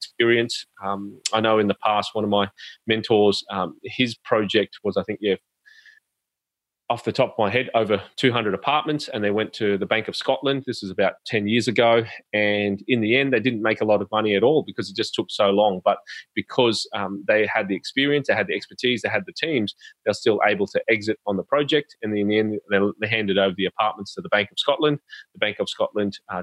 experience. 0.00 0.66
Um, 0.84 1.20
I 1.32 1.40
know 1.40 1.58
in 1.58 1.68
the 1.68 1.76
past, 1.84 2.10
one 2.14 2.24
of 2.24 2.30
my 2.30 2.48
mentors, 2.86 3.44
um, 3.50 3.76
his 3.84 4.14
project 4.14 4.78
was, 4.82 4.96
I 4.96 5.02
think, 5.04 5.20
yeah, 5.22 5.36
off 6.92 7.04
the 7.04 7.10
top 7.10 7.30
of 7.30 7.38
my 7.38 7.48
head, 7.48 7.70
over 7.74 8.02
200 8.16 8.52
apartments, 8.52 9.08
and 9.08 9.24
they 9.24 9.30
went 9.30 9.54
to 9.54 9.78
the 9.78 9.86
Bank 9.86 10.08
of 10.08 10.14
Scotland. 10.14 10.64
This 10.66 10.82
was 10.82 10.90
about 10.90 11.14
10 11.24 11.48
years 11.48 11.66
ago. 11.66 12.04
And 12.34 12.84
in 12.86 13.00
the 13.00 13.16
end, 13.16 13.32
they 13.32 13.40
didn't 13.40 13.62
make 13.62 13.80
a 13.80 13.86
lot 13.86 14.02
of 14.02 14.10
money 14.12 14.36
at 14.36 14.42
all 14.42 14.62
because 14.62 14.90
it 14.90 14.94
just 14.94 15.14
took 15.14 15.30
so 15.30 15.48
long. 15.48 15.80
But 15.86 15.96
because 16.34 16.86
um, 16.94 17.24
they 17.26 17.48
had 17.50 17.68
the 17.68 17.74
experience, 17.74 18.28
they 18.28 18.34
had 18.34 18.46
the 18.46 18.54
expertise, 18.54 19.00
they 19.00 19.08
had 19.08 19.24
the 19.26 19.32
teams, 19.32 19.74
they're 20.04 20.12
still 20.12 20.38
able 20.46 20.66
to 20.66 20.82
exit 20.90 21.18
on 21.26 21.38
the 21.38 21.44
project. 21.44 21.96
And 22.02 22.16
in 22.16 22.28
the 22.28 22.38
end, 22.38 22.60
they, 23.00 23.08
handed 23.08 23.38
over 23.38 23.54
the 23.56 23.64
apartments 23.64 24.14
to 24.14 24.20
the 24.20 24.28
Bank 24.28 24.50
of 24.52 24.58
Scotland. 24.58 24.98
The 25.32 25.38
Bank 25.38 25.60
of 25.60 25.70
Scotland 25.70 26.18
uh, 26.30 26.42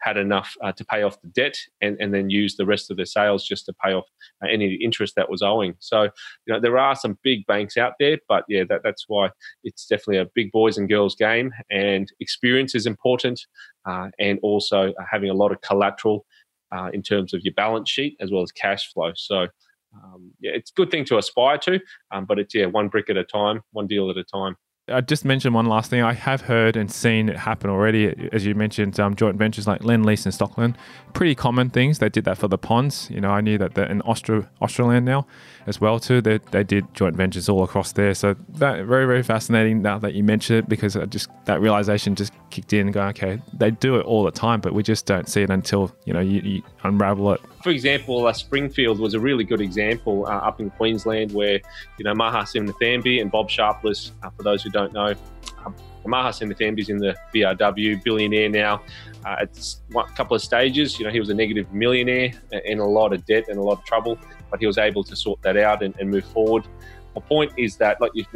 had 0.00 0.16
enough 0.16 0.56
uh, 0.62 0.72
to 0.72 0.84
pay 0.84 1.02
off 1.02 1.20
the 1.20 1.28
debt 1.28 1.56
and, 1.80 1.96
and 2.00 2.12
then 2.12 2.30
use 2.30 2.56
the 2.56 2.66
rest 2.66 2.90
of 2.90 2.96
their 2.96 3.06
sales 3.06 3.46
just 3.46 3.66
to 3.66 3.72
pay 3.84 3.92
off 3.92 4.04
uh, 4.42 4.48
any 4.48 4.74
interest 4.74 5.14
that 5.16 5.30
was 5.30 5.42
owing. 5.42 5.74
So, 5.78 6.02
you 6.02 6.54
know, 6.54 6.60
there 6.60 6.78
are 6.78 6.94
some 6.94 7.18
big 7.22 7.46
banks 7.46 7.76
out 7.76 7.94
there, 7.98 8.18
but 8.28 8.44
yeah, 8.48 8.64
that, 8.68 8.82
that's 8.84 9.04
why 9.08 9.30
it's 9.64 9.86
definitely 9.86 10.18
a 10.18 10.26
big 10.34 10.52
boys 10.52 10.78
and 10.78 10.88
girls 10.88 11.14
game 11.14 11.52
and 11.70 12.10
experience 12.20 12.74
is 12.74 12.86
important 12.86 13.40
uh, 13.86 14.08
and 14.18 14.38
also 14.42 14.92
having 15.10 15.30
a 15.30 15.34
lot 15.34 15.52
of 15.52 15.60
collateral 15.60 16.26
uh, 16.72 16.90
in 16.92 17.02
terms 17.02 17.32
of 17.32 17.42
your 17.42 17.54
balance 17.54 17.90
sheet 17.90 18.16
as 18.20 18.30
well 18.30 18.42
as 18.42 18.52
cash 18.52 18.92
flow. 18.92 19.12
So, 19.16 19.46
um, 19.94 20.32
yeah, 20.40 20.52
it's 20.52 20.70
a 20.70 20.74
good 20.74 20.90
thing 20.90 21.04
to 21.06 21.18
aspire 21.18 21.58
to, 21.58 21.80
um, 22.10 22.26
but 22.26 22.38
it's 22.38 22.54
yeah, 22.54 22.66
one 22.66 22.88
brick 22.88 23.08
at 23.08 23.16
a 23.16 23.24
time, 23.24 23.62
one 23.72 23.86
deal 23.86 24.10
at 24.10 24.16
a 24.16 24.24
time. 24.24 24.56
I 24.88 25.00
just 25.00 25.24
mentioned 25.24 25.52
one 25.52 25.66
last 25.66 25.90
thing. 25.90 26.02
I 26.02 26.12
have 26.12 26.42
heard 26.42 26.76
and 26.76 26.88
seen 26.92 27.28
it 27.28 27.36
happen 27.36 27.70
already, 27.70 28.30
as 28.32 28.46
you 28.46 28.54
mentioned, 28.54 29.00
um, 29.00 29.16
joint 29.16 29.36
ventures 29.36 29.66
like 29.66 29.80
Lendlease 29.80 30.24
and 30.24 30.32
Stockland. 30.32 30.76
Pretty 31.12 31.34
common 31.34 31.70
things. 31.70 31.98
They 31.98 32.08
did 32.08 32.24
that 32.26 32.38
for 32.38 32.46
the 32.46 32.56
ponds. 32.56 33.10
You 33.10 33.20
know, 33.20 33.30
I 33.30 33.40
knew 33.40 33.58
that 33.58 33.76
in 33.76 34.00
Austro, 34.02 34.46
Australand 34.62 35.02
now 35.02 35.26
as 35.66 35.80
well 35.80 35.98
too. 35.98 36.20
They, 36.20 36.38
they 36.52 36.62
did 36.62 36.94
joint 36.94 37.16
ventures 37.16 37.48
all 37.48 37.64
across 37.64 37.92
there. 37.92 38.14
So 38.14 38.36
that 38.50 38.86
very 38.86 39.06
very 39.06 39.24
fascinating 39.24 39.82
now 39.82 39.98
that 39.98 40.14
you 40.14 40.22
mention 40.22 40.56
it 40.56 40.68
because 40.68 40.96
I 40.96 41.06
just 41.06 41.30
that 41.46 41.60
realization 41.60 42.14
just 42.14 42.32
kicked 42.50 42.72
in. 42.72 42.92
Going 42.92 43.08
okay, 43.08 43.42
they 43.54 43.72
do 43.72 43.96
it 43.96 44.06
all 44.06 44.22
the 44.22 44.30
time, 44.30 44.60
but 44.60 44.72
we 44.72 44.84
just 44.84 45.04
don't 45.04 45.28
see 45.28 45.42
it 45.42 45.50
until 45.50 45.92
you 46.04 46.12
know 46.12 46.20
you, 46.20 46.40
you 46.42 46.62
unravel 46.84 47.32
it. 47.32 47.40
For 47.66 47.72
example, 47.72 48.28
uh, 48.28 48.32
Springfield 48.32 49.00
was 49.00 49.14
a 49.14 49.18
really 49.18 49.42
good 49.42 49.60
example 49.60 50.24
uh, 50.24 50.36
up 50.36 50.60
in 50.60 50.70
Queensland 50.70 51.32
where 51.32 51.60
you 51.98 52.04
know 52.04 52.14
Maha 52.14 52.44
Sinnathamby 52.44 53.20
and 53.20 53.28
Bob 53.28 53.50
Sharpless, 53.50 54.12
uh, 54.22 54.30
for 54.30 54.44
those 54.44 54.62
who 54.62 54.70
don't 54.70 54.92
know. 54.92 55.16
Um, 55.64 55.74
Maha 56.06 56.28
is 56.28 56.40
in 56.42 56.48
the 56.98 57.16
BRW, 57.34 58.04
billionaire 58.04 58.48
now. 58.48 58.82
Uh, 59.24 59.38
it's 59.40 59.80
a 59.96 60.04
couple 60.14 60.36
of 60.36 60.42
stages. 60.42 60.96
You 61.00 61.06
know, 61.06 61.10
he 61.10 61.18
was 61.18 61.28
a 61.30 61.34
negative 61.34 61.72
millionaire 61.72 62.34
in 62.52 62.78
a 62.78 62.86
lot 62.86 63.12
of 63.12 63.26
debt 63.26 63.46
and 63.48 63.58
a 63.58 63.62
lot 63.62 63.80
of 63.80 63.84
trouble 63.84 64.16
but 64.50 64.60
he 64.60 64.66
was 64.66 64.78
able 64.78 65.04
to 65.04 65.16
sort 65.16 65.40
that 65.42 65.56
out 65.56 65.82
and, 65.82 65.94
and 65.98 66.10
move 66.10 66.24
forward. 66.24 66.64
My 67.16 67.22
point 67.22 67.52
is 67.56 67.76
that, 67.78 67.98
like 68.00 68.12
you 68.14 68.26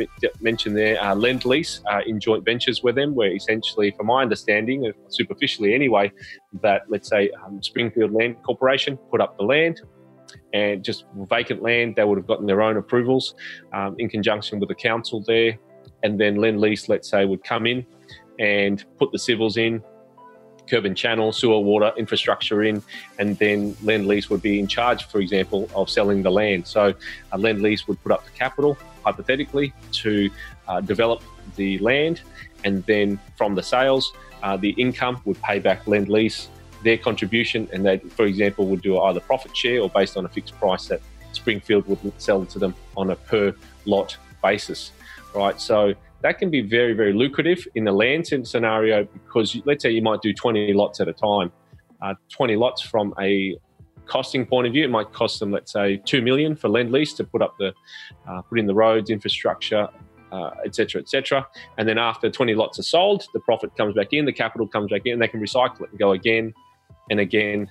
mentioned 0.40 0.74
there, 0.74 0.98
uh, 1.02 1.14
Lendlease 1.14 1.82
uh, 1.92 2.00
in 2.06 2.18
joint 2.18 2.46
ventures 2.46 2.82
with 2.82 2.94
them, 2.94 3.14
where 3.14 3.30
essentially, 3.30 3.90
from 3.90 4.06
my 4.06 4.22
understanding, 4.22 4.86
uh, 4.86 4.92
superficially 5.08 5.74
anyway, 5.74 6.10
that 6.62 6.82
let's 6.88 7.08
say 7.08 7.30
um, 7.44 7.62
Springfield 7.62 8.12
Land 8.12 8.42
Corporation 8.42 8.96
put 9.10 9.20
up 9.20 9.36
the 9.36 9.44
land, 9.44 9.82
and 10.54 10.82
just 10.82 11.04
vacant 11.28 11.62
land, 11.62 11.96
they 11.96 12.04
would 12.04 12.16
have 12.16 12.26
gotten 12.26 12.46
their 12.46 12.62
own 12.62 12.78
approvals 12.78 13.34
um, 13.74 13.96
in 13.98 14.08
conjunction 14.08 14.58
with 14.58 14.70
the 14.70 14.74
council 14.74 15.22
there. 15.26 15.58
And 16.02 16.18
then 16.18 16.36
Lend 16.36 16.60
Lease, 16.60 16.88
let's 16.88 17.10
say, 17.10 17.26
would 17.26 17.44
come 17.44 17.66
in 17.66 17.84
and 18.38 18.82
put 18.98 19.12
the 19.12 19.18
civils 19.18 19.58
in, 19.58 19.82
curb 20.70 20.84
and 20.84 20.96
channel, 20.96 21.32
sewer, 21.32 21.58
water, 21.58 21.92
infrastructure 21.96 22.62
in, 22.62 22.82
and 23.18 23.36
then 23.38 23.76
Lend 23.82 24.06
Lease 24.06 24.30
would 24.30 24.42
be 24.42 24.58
in 24.58 24.66
charge, 24.66 25.04
for 25.04 25.20
example, 25.20 25.68
of 25.74 25.90
selling 25.90 26.22
the 26.22 26.30
land. 26.30 26.66
So 26.66 26.94
uh, 27.32 27.36
Lendlease 27.36 27.86
would 27.88 28.00
put 28.02 28.12
up 28.12 28.24
the 28.24 28.30
capital, 28.30 28.78
hypothetically, 29.04 29.72
to 30.02 30.30
uh, 30.68 30.80
develop 30.80 31.22
the 31.56 31.78
land, 31.78 32.22
and 32.64 32.84
then 32.86 33.18
from 33.36 33.54
the 33.54 33.62
sales, 33.62 34.12
uh, 34.42 34.56
the 34.56 34.70
income 34.70 35.20
would 35.24 35.40
pay 35.42 35.58
back 35.58 35.86
Lend 35.86 36.08
Lease 36.08 36.48
their 36.82 36.96
contribution, 36.96 37.68
and 37.72 37.84
they, 37.84 37.98
for 37.98 38.24
example, 38.24 38.66
would 38.66 38.82
do 38.82 38.98
either 39.00 39.20
profit 39.20 39.54
share 39.56 39.80
or 39.82 39.90
based 39.90 40.16
on 40.16 40.24
a 40.24 40.28
fixed 40.28 40.54
price 40.58 40.86
that 40.86 41.00
Springfield 41.32 41.86
would 41.88 42.00
sell 42.20 42.44
to 42.46 42.58
them 42.58 42.74
on 42.96 43.10
a 43.10 43.16
per 43.16 43.54
lot 43.84 44.16
basis, 44.42 44.92
right? 45.34 45.60
So 45.60 45.94
that 46.22 46.38
can 46.38 46.50
be 46.50 46.60
very, 46.60 46.92
very 46.92 47.12
lucrative 47.12 47.66
in 47.74 47.84
the 47.84 47.92
land 47.92 48.26
scenario 48.26 49.04
because 49.04 49.56
let's 49.64 49.82
say 49.82 49.90
you 49.90 50.02
might 50.02 50.20
do 50.20 50.34
20 50.34 50.72
lots 50.74 51.00
at 51.00 51.08
a 51.08 51.12
time. 51.12 51.50
Uh, 52.02 52.14
20 52.30 52.56
lots 52.56 52.82
from 52.82 53.14
a 53.20 53.56
costing 54.06 54.44
point 54.44 54.66
of 54.66 54.72
view, 54.72 54.84
it 54.84 54.90
might 54.90 55.12
cost 55.12 55.38
them, 55.38 55.50
let's 55.50 55.72
say, 55.72 55.96
two 56.04 56.20
million 56.20 56.56
for 56.56 56.68
lend 56.68 56.90
lease 56.90 57.12
to 57.14 57.24
put 57.24 57.42
up 57.42 57.56
the, 57.58 57.72
uh, 58.28 58.42
put 58.42 58.58
in 58.58 58.66
the 58.66 58.74
roads, 58.74 59.10
infrastructure, 59.10 59.88
etc., 60.64 61.00
uh, 61.00 61.02
etc. 61.02 61.40
Et 61.40 61.44
and 61.78 61.88
then 61.88 61.98
after 61.98 62.30
20 62.30 62.54
lots 62.54 62.78
are 62.78 62.82
sold, 62.82 63.24
the 63.32 63.40
profit 63.40 63.74
comes 63.76 63.94
back 63.94 64.12
in, 64.12 64.24
the 64.24 64.32
capital 64.32 64.66
comes 64.66 64.90
back 64.90 65.02
in, 65.04 65.18
they 65.18 65.28
can 65.28 65.40
recycle 65.40 65.82
it 65.82 65.90
and 65.90 65.98
go 65.98 66.12
again 66.12 66.52
and 67.10 67.20
again 67.20 67.68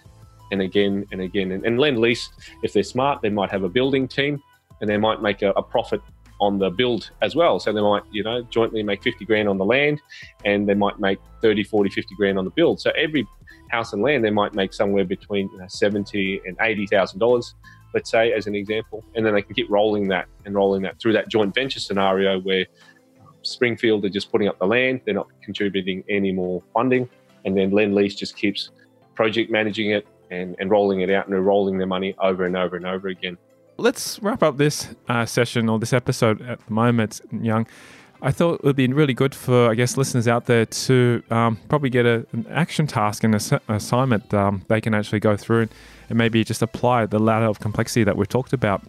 and 0.51 0.61
again 0.61 1.05
and 1.11 1.21
again. 1.21 1.51
And, 1.51 1.65
and 1.65 1.79
Lendlease, 1.79 2.29
if 2.63 2.73
they're 2.73 2.83
smart, 2.83 3.21
they 3.21 3.29
might 3.29 3.51
have 3.51 3.63
a 3.63 3.69
building 3.69 4.07
team 4.07 4.41
and 4.81 4.89
they 4.89 4.97
might 4.97 5.21
make 5.21 5.41
a, 5.41 5.51
a 5.51 5.63
profit 5.63 6.01
on 6.39 6.57
the 6.57 6.69
build 6.69 7.11
as 7.21 7.35
well. 7.35 7.59
So 7.59 7.71
they 7.73 7.81
might, 7.81 8.03
you 8.11 8.23
know, 8.23 8.41
jointly 8.43 8.83
make 8.83 9.03
50 9.03 9.25
grand 9.25 9.49
on 9.49 9.57
the 9.57 9.65
land 9.65 10.01
and 10.45 10.67
they 10.67 10.73
might 10.73 10.99
make 10.99 11.19
30, 11.41 11.63
40, 11.63 11.89
50 11.89 12.15
grand 12.15 12.37
on 12.37 12.45
the 12.45 12.51
build. 12.51 12.79
So 12.79 12.91
every 12.91 13.27
house 13.69 13.93
and 13.93 14.01
land, 14.01 14.23
they 14.23 14.29
might 14.29 14.53
make 14.53 14.73
somewhere 14.73 15.05
between 15.05 15.49
you 15.51 15.57
know, 15.59 15.67
70 15.67 16.41
and 16.45 16.57
$80,000, 16.57 17.53
let's 17.93 18.09
say, 18.09 18.33
as 18.33 18.47
an 18.47 18.55
example. 18.55 19.03
And 19.15 19.25
then 19.25 19.33
they 19.33 19.41
can 19.41 19.53
keep 19.53 19.69
rolling 19.69 20.07
that 20.09 20.27
and 20.45 20.55
rolling 20.55 20.81
that 20.83 20.99
through 20.99 21.13
that 21.13 21.27
joint 21.29 21.53
venture 21.53 21.79
scenario 21.79 22.39
where 22.39 22.65
um, 23.21 23.33
Springfield 23.41 24.05
are 24.05 24.09
just 24.09 24.31
putting 24.31 24.47
up 24.47 24.57
the 24.59 24.67
land, 24.67 25.01
they're 25.05 25.13
not 25.13 25.27
contributing 25.43 26.03
any 26.09 26.31
more 26.31 26.63
funding. 26.73 27.09
And 27.45 27.55
then 27.55 27.71
Lendlease 27.71 28.17
just 28.17 28.35
keeps 28.35 28.69
project 29.15 29.51
managing 29.51 29.91
it 29.91 30.07
and, 30.31 30.55
and 30.59 30.69
rolling 30.69 31.01
it 31.01 31.09
out 31.09 31.27
and 31.27 31.45
rolling 31.45 31.77
their 31.77 31.87
money 31.87 32.15
over 32.21 32.45
and 32.45 32.55
over 32.55 32.75
and 32.75 32.85
over 32.85 33.09
again 33.09 33.37
let's 33.79 34.19
wrap 34.21 34.43
up 34.43 34.57
this 34.57 34.89
uh, 35.07 35.25
session 35.25 35.69
or 35.69 35.79
this 35.79 35.93
episode 35.93 36.41
at 36.41 36.65
the 36.65 36.73
moment, 36.73 37.21
Nhan. 37.33 37.67
I 38.21 38.31
thought 38.31 38.55
it 38.55 38.63
would 38.65 38.75
be 38.75 38.87
really 38.87 39.13
good 39.13 39.33
for, 39.33 39.69
I 39.69 39.75
guess, 39.75 39.95
listeners 39.95 40.27
out 40.27 40.45
there 40.45 40.65
to 40.65 41.23
um, 41.31 41.57
probably 41.69 41.89
get 41.89 42.05
a, 42.05 42.25
an 42.33 42.45
action 42.49 42.85
task 42.85 43.23
and 43.23 43.33
an 43.33 43.59
assignment 43.69 44.33
um, 44.33 44.63
they 44.67 44.81
can 44.81 44.93
actually 44.93 45.21
go 45.21 45.37
through 45.37 45.61
and, 45.61 45.71
and 46.09 46.17
maybe 46.17 46.43
just 46.43 46.61
apply 46.61 47.05
the 47.05 47.19
ladder 47.19 47.45
of 47.45 47.61
complexity 47.61 48.03
that 48.03 48.17
we've 48.17 48.27
talked 48.27 48.51
about. 48.51 48.83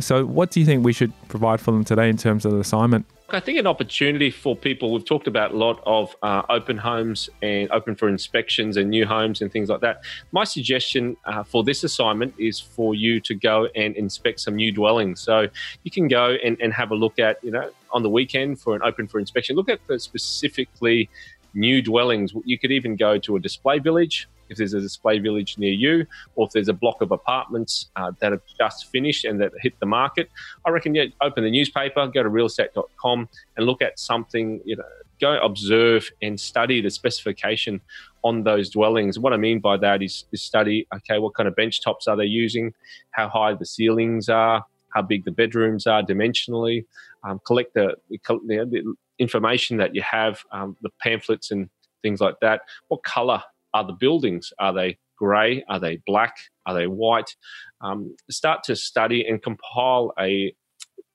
So, 0.00 0.24
what 0.24 0.50
do 0.50 0.60
you 0.60 0.66
think 0.66 0.84
we 0.84 0.92
should 0.92 1.12
provide 1.28 1.60
for 1.60 1.70
them 1.70 1.84
today 1.84 2.08
in 2.08 2.16
terms 2.16 2.44
of 2.44 2.52
the 2.52 2.58
assignment? 2.58 3.06
I 3.30 3.40
think 3.40 3.58
an 3.58 3.66
opportunity 3.66 4.30
for 4.30 4.54
people. 4.54 4.92
We've 4.92 5.04
talked 5.04 5.26
about 5.26 5.52
a 5.52 5.56
lot 5.56 5.82
of 5.86 6.14
uh, 6.22 6.42
open 6.48 6.76
homes 6.76 7.30
and 7.42 7.70
open 7.70 7.94
for 7.96 8.08
inspections 8.08 8.76
and 8.76 8.90
new 8.90 9.06
homes 9.06 9.40
and 9.40 9.50
things 9.50 9.68
like 9.68 9.80
that. 9.80 10.02
My 10.30 10.44
suggestion 10.44 11.16
uh, 11.24 11.42
for 11.42 11.64
this 11.64 11.84
assignment 11.84 12.34
is 12.38 12.60
for 12.60 12.94
you 12.94 13.20
to 13.20 13.34
go 13.34 13.68
and 13.74 13.96
inspect 13.96 14.40
some 14.40 14.56
new 14.56 14.72
dwellings. 14.72 15.20
So 15.20 15.48
you 15.84 15.90
can 15.90 16.06
go 16.06 16.36
and, 16.44 16.56
and 16.60 16.72
have 16.72 16.90
a 16.90 16.94
look 16.94 17.18
at, 17.18 17.42
you 17.42 17.50
know, 17.50 17.70
on 17.92 18.02
the 18.02 18.10
weekend 18.10 18.60
for 18.60 18.76
an 18.76 18.82
open 18.82 19.08
for 19.08 19.18
inspection. 19.18 19.56
Look 19.56 19.68
at 19.68 19.80
specifically 19.98 21.08
new 21.54 21.80
dwellings. 21.80 22.34
You 22.44 22.58
could 22.58 22.72
even 22.72 22.94
go 22.94 23.18
to 23.18 23.36
a 23.36 23.40
display 23.40 23.78
village 23.78 24.28
if 24.48 24.58
there's 24.58 24.74
a 24.74 24.80
display 24.80 25.18
village 25.18 25.58
near 25.58 25.72
you, 25.72 26.06
or 26.34 26.46
if 26.46 26.52
there's 26.52 26.68
a 26.68 26.72
block 26.74 27.00
of 27.00 27.10
apartments 27.10 27.90
uh, 27.96 28.12
that 28.20 28.32
have 28.32 28.42
just 28.58 28.90
finished 28.90 29.24
and 29.24 29.40
that 29.40 29.52
hit 29.60 29.78
the 29.80 29.86
market, 29.86 30.28
I 30.64 30.70
reckon 30.70 30.94
yeah, 30.94 31.04
open 31.20 31.44
the 31.44 31.50
newspaper, 31.50 32.06
go 32.08 32.22
to 32.22 32.30
realestate.com 32.30 33.28
and 33.56 33.66
look 33.66 33.82
at 33.82 33.98
something, 33.98 34.60
you 34.64 34.76
know, 34.76 34.84
go 35.20 35.38
observe 35.40 36.10
and 36.22 36.38
study 36.38 36.80
the 36.80 36.90
specification 36.90 37.80
on 38.22 38.42
those 38.42 38.70
dwellings. 38.70 39.18
What 39.18 39.32
I 39.32 39.36
mean 39.36 39.60
by 39.60 39.76
that 39.78 40.02
is, 40.02 40.24
is 40.32 40.42
study, 40.42 40.86
okay, 40.94 41.18
what 41.18 41.34
kind 41.34 41.48
of 41.48 41.56
bench 41.56 41.82
tops 41.82 42.08
are 42.08 42.16
they 42.16 42.24
using, 42.24 42.74
how 43.10 43.28
high 43.28 43.54
the 43.54 43.66
ceilings 43.66 44.28
are, 44.28 44.64
how 44.94 45.02
big 45.02 45.24
the 45.24 45.30
bedrooms 45.30 45.86
are 45.86 46.02
dimensionally, 46.02 46.84
um, 47.22 47.40
collect 47.46 47.74
the, 47.74 47.94
the, 48.10 48.18
the, 48.46 48.94
information 49.18 49.76
that 49.76 49.94
you 49.94 50.02
have, 50.02 50.42
um, 50.50 50.76
the 50.82 50.90
pamphlets 51.00 51.52
and 51.52 51.70
things 52.02 52.20
like 52.20 52.34
that. 52.40 52.62
What 52.88 53.04
color 53.04 53.42
are 53.74 53.86
the 53.86 53.92
buildings? 53.92 54.52
Are 54.58 54.72
they 54.72 54.98
grey? 55.18 55.64
Are 55.68 55.80
they 55.80 56.00
black? 56.06 56.36
Are 56.66 56.74
they 56.74 56.86
white? 56.86 57.36
Um, 57.80 58.16
start 58.30 58.62
to 58.64 58.76
study 58.76 59.26
and 59.26 59.42
compile 59.42 60.12
a 60.18 60.54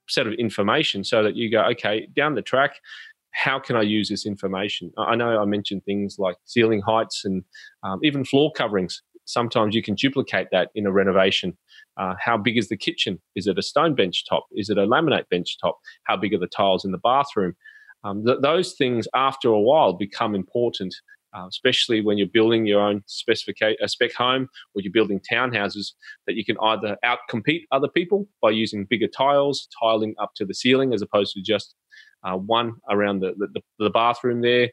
set 0.07 0.27
of 0.27 0.33
information 0.33 1.03
so 1.03 1.23
that 1.23 1.35
you 1.35 1.49
go, 1.49 1.63
okay, 1.71 2.07
down 2.15 2.35
the 2.35 2.41
track, 2.41 2.75
how 3.31 3.59
can 3.59 3.75
I 3.75 3.81
use 3.81 4.09
this 4.09 4.25
information? 4.25 4.91
I 4.97 5.15
know 5.15 5.39
I 5.41 5.45
mentioned 5.45 5.83
things 5.85 6.17
like 6.19 6.35
ceiling 6.45 6.81
heights 6.81 7.23
and 7.25 7.43
um, 7.83 7.99
even 8.03 8.25
floor 8.25 8.51
coverings. 8.55 9.01
Sometimes 9.25 9.75
you 9.75 9.83
can 9.83 9.93
duplicate 9.93 10.47
that 10.51 10.69
in 10.73 10.87
a 10.87 10.91
renovation. 10.91 11.55
Uh, 11.97 12.15
how 12.19 12.37
big 12.37 12.57
is 12.57 12.69
the 12.69 12.77
kitchen? 12.77 13.21
Is 13.35 13.45
it 13.45 13.59
a 13.59 13.61
stone 13.61 13.93
bench 13.93 14.25
top? 14.27 14.47
Is 14.53 14.69
it 14.69 14.79
a 14.79 14.87
laminate 14.87 15.29
bench 15.29 15.57
top? 15.61 15.77
How 16.05 16.17
big 16.17 16.33
are 16.33 16.39
the 16.39 16.47
tiles 16.47 16.83
in 16.83 16.91
the 16.91 16.97
bathroom? 16.97 17.55
Um, 18.03 18.25
th- 18.25 18.39
those 18.41 18.73
things, 18.73 19.07
after 19.13 19.49
a 19.49 19.59
while, 19.59 19.93
become 19.93 20.33
important, 20.33 20.95
uh, 21.35 21.45
especially 21.47 22.01
when 22.01 22.17
you're 22.17 22.27
building 22.27 22.65
your 22.65 22.81
own 22.81 23.03
specific 23.05 23.57
a 23.61 23.87
spec 23.87 24.13
home 24.13 24.47
or 24.75 24.81
you're 24.81 24.91
building 24.91 25.21
townhouses. 25.31 25.93
That 26.27 26.35
you 26.35 26.45
can 26.45 26.57
either 26.61 26.97
outcompete 27.03 27.63
other 27.71 27.87
people 27.87 28.27
by 28.41 28.51
using 28.51 28.85
bigger 28.89 29.07
tiles, 29.07 29.67
tiling 29.79 30.15
up 30.21 30.31
to 30.35 30.45
the 30.45 30.53
ceiling, 30.53 30.93
as 30.93 31.01
opposed 31.01 31.33
to 31.33 31.41
just 31.41 31.75
uh, 32.23 32.35
one 32.35 32.73
around 32.89 33.19
the, 33.19 33.33
the, 33.37 33.61
the 33.79 33.89
bathroom 33.89 34.41
there, 34.41 34.69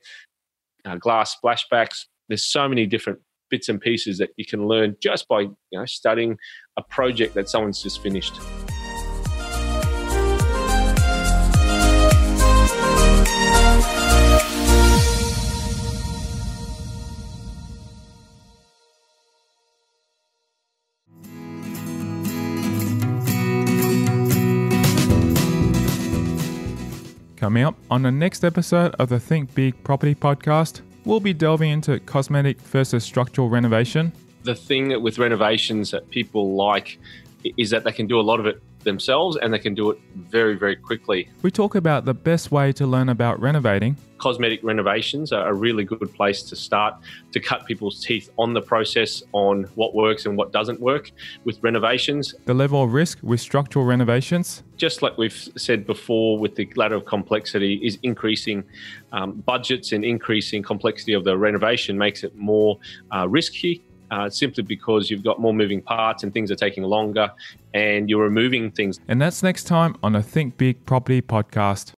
uh, 0.85 0.97
glass 0.97 1.37
splashbacks. 1.42 2.05
There's 2.29 2.45
so 2.45 2.69
many 2.69 2.87
different 2.87 3.21
bits 3.51 3.69
and 3.69 3.81
pieces 3.81 4.19
that 4.19 4.31
you 4.37 4.45
can 4.45 4.66
learn 4.66 4.97
just 5.01 5.29
by 5.29 5.40
you 5.40 5.55
know 5.73 5.87
studying 5.87 6.37
a 6.77 6.83
project 6.83 7.35
that 7.35 7.49
someone's 7.49 7.83
just 7.83 8.03
finished. 8.03 8.35
Coming 27.47 27.63
up 27.63 27.77
on 27.93 28.03
the 28.03 28.11
next 28.11 28.43
episode 28.43 28.97
of 28.97 29.09
the 29.09 29.21
Think 29.21 29.55
Big 29.55 29.81
Property 29.85 30.17
Podcast, 30.17 30.81
we'll 31.05 31.21
be 31.21 31.33
delving 31.33 31.71
into 31.71 32.01
cosmetic 32.01 32.61
versus 32.61 33.05
structural 33.05 33.49
renovation. 33.49 34.13
The 34.43 34.57
thing 34.57 35.01
with 35.01 35.21
renovations 35.21 35.93
that 35.93 36.11
people 36.11 36.57
like 36.57 36.99
is 37.57 37.71
that 37.71 37.85
they 37.85 37.93
can 37.93 38.09
do 38.09 38.19
a 38.19 38.21
lot 38.21 38.41
of 38.41 38.47
it 38.47 38.61
themselves 38.87 39.37
and 39.37 39.53
they 39.53 39.59
can 39.59 39.75
do 39.75 39.90
it 39.90 39.99
very, 40.14 40.55
very 40.55 40.77
quickly. 40.77 41.29
We 41.42 41.51
talk 41.51 41.75
about 41.75 42.07
the 42.07 42.14
best 42.14 42.51
way 42.51 42.72
to 42.72 42.87
learn 42.87 43.11
about 43.11 43.38
renovating. 43.38 43.99
Cosmetic 44.16 44.61
renovations 44.62 45.31
are 45.31 45.46
a 45.49 45.53
really 45.53 45.85
good 45.85 46.14
place 46.14 46.42
to 46.44 46.57
start 46.57 46.94
to 47.33 47.38
cut 47.38 47.66
people's 47.66 48.03
teeth 48.03 48.31
on 48.38 48.55
the 48.55 48.62
process 48.62 49.22
on 49.33 49.64
what 49.75 49.94
works 49.94 50.25
and 50.25 50.38
what 50.38 50.53
doesn't 50.53 50.81
work 50.81 51.11
with 51.44 51.62
renovations. 51.62 52.35
The 52.46 52.55
level 52.55 52.83
of 52.83 52.94
risk 52.94 53.18
with 53.22 53.40
structural 53.40 53.85
renovations. 53.85 54.62
Just 54.79 55.03
like 55.03 55.18
we've 55.18 55.49
said 55.57 55.87
before, 55.87 56.38
with 56.38 56.55
the 56.55 56.66
ladder 56.77 56.94
of 56.94 57.05
complexity, 57.05 57.75
is 57.85 57.99
increasing 58.03 58.64
um, 59.12 59.33
budgets 59.33 59.92
and 59.92 60.03
increasing 60.03 60.62
complexity 60.62 61.12
of 61.12 61.25
the 61.25 61.37
renovation 61.37 61.99
makes 61.99 62.25
it 62.25 62.35
more 62.37 62.79
uh, 63.14 63.29
risky 63.29 63.83
uh, 64.11 64.31
simply 64.31 64.62
because 64.62 65.11
you've 65.11 65.25
got 65.25 65.40
more 65.40 65.55
moving 65.55 65.83
parts 65.83 66.23
and 66.23 66.33
things 66.33 66.51
are 66.51 66.57
taking 66.57 66.83
longer 66.83 67.31
and 67.75 68.09
you're 68.09 68.23
removing 68.23 68.71
things. 68.71 69.01
And 69.09 69.21
that's 69.21 69.42
next 69.42 69.64
time 69.64 69.97
on 70.03 70.16
a 70.16 70.23
Think 70.23 70.57
Big 70.57 70.85
Property 70.87 71.23
podcast. 71.23 71.92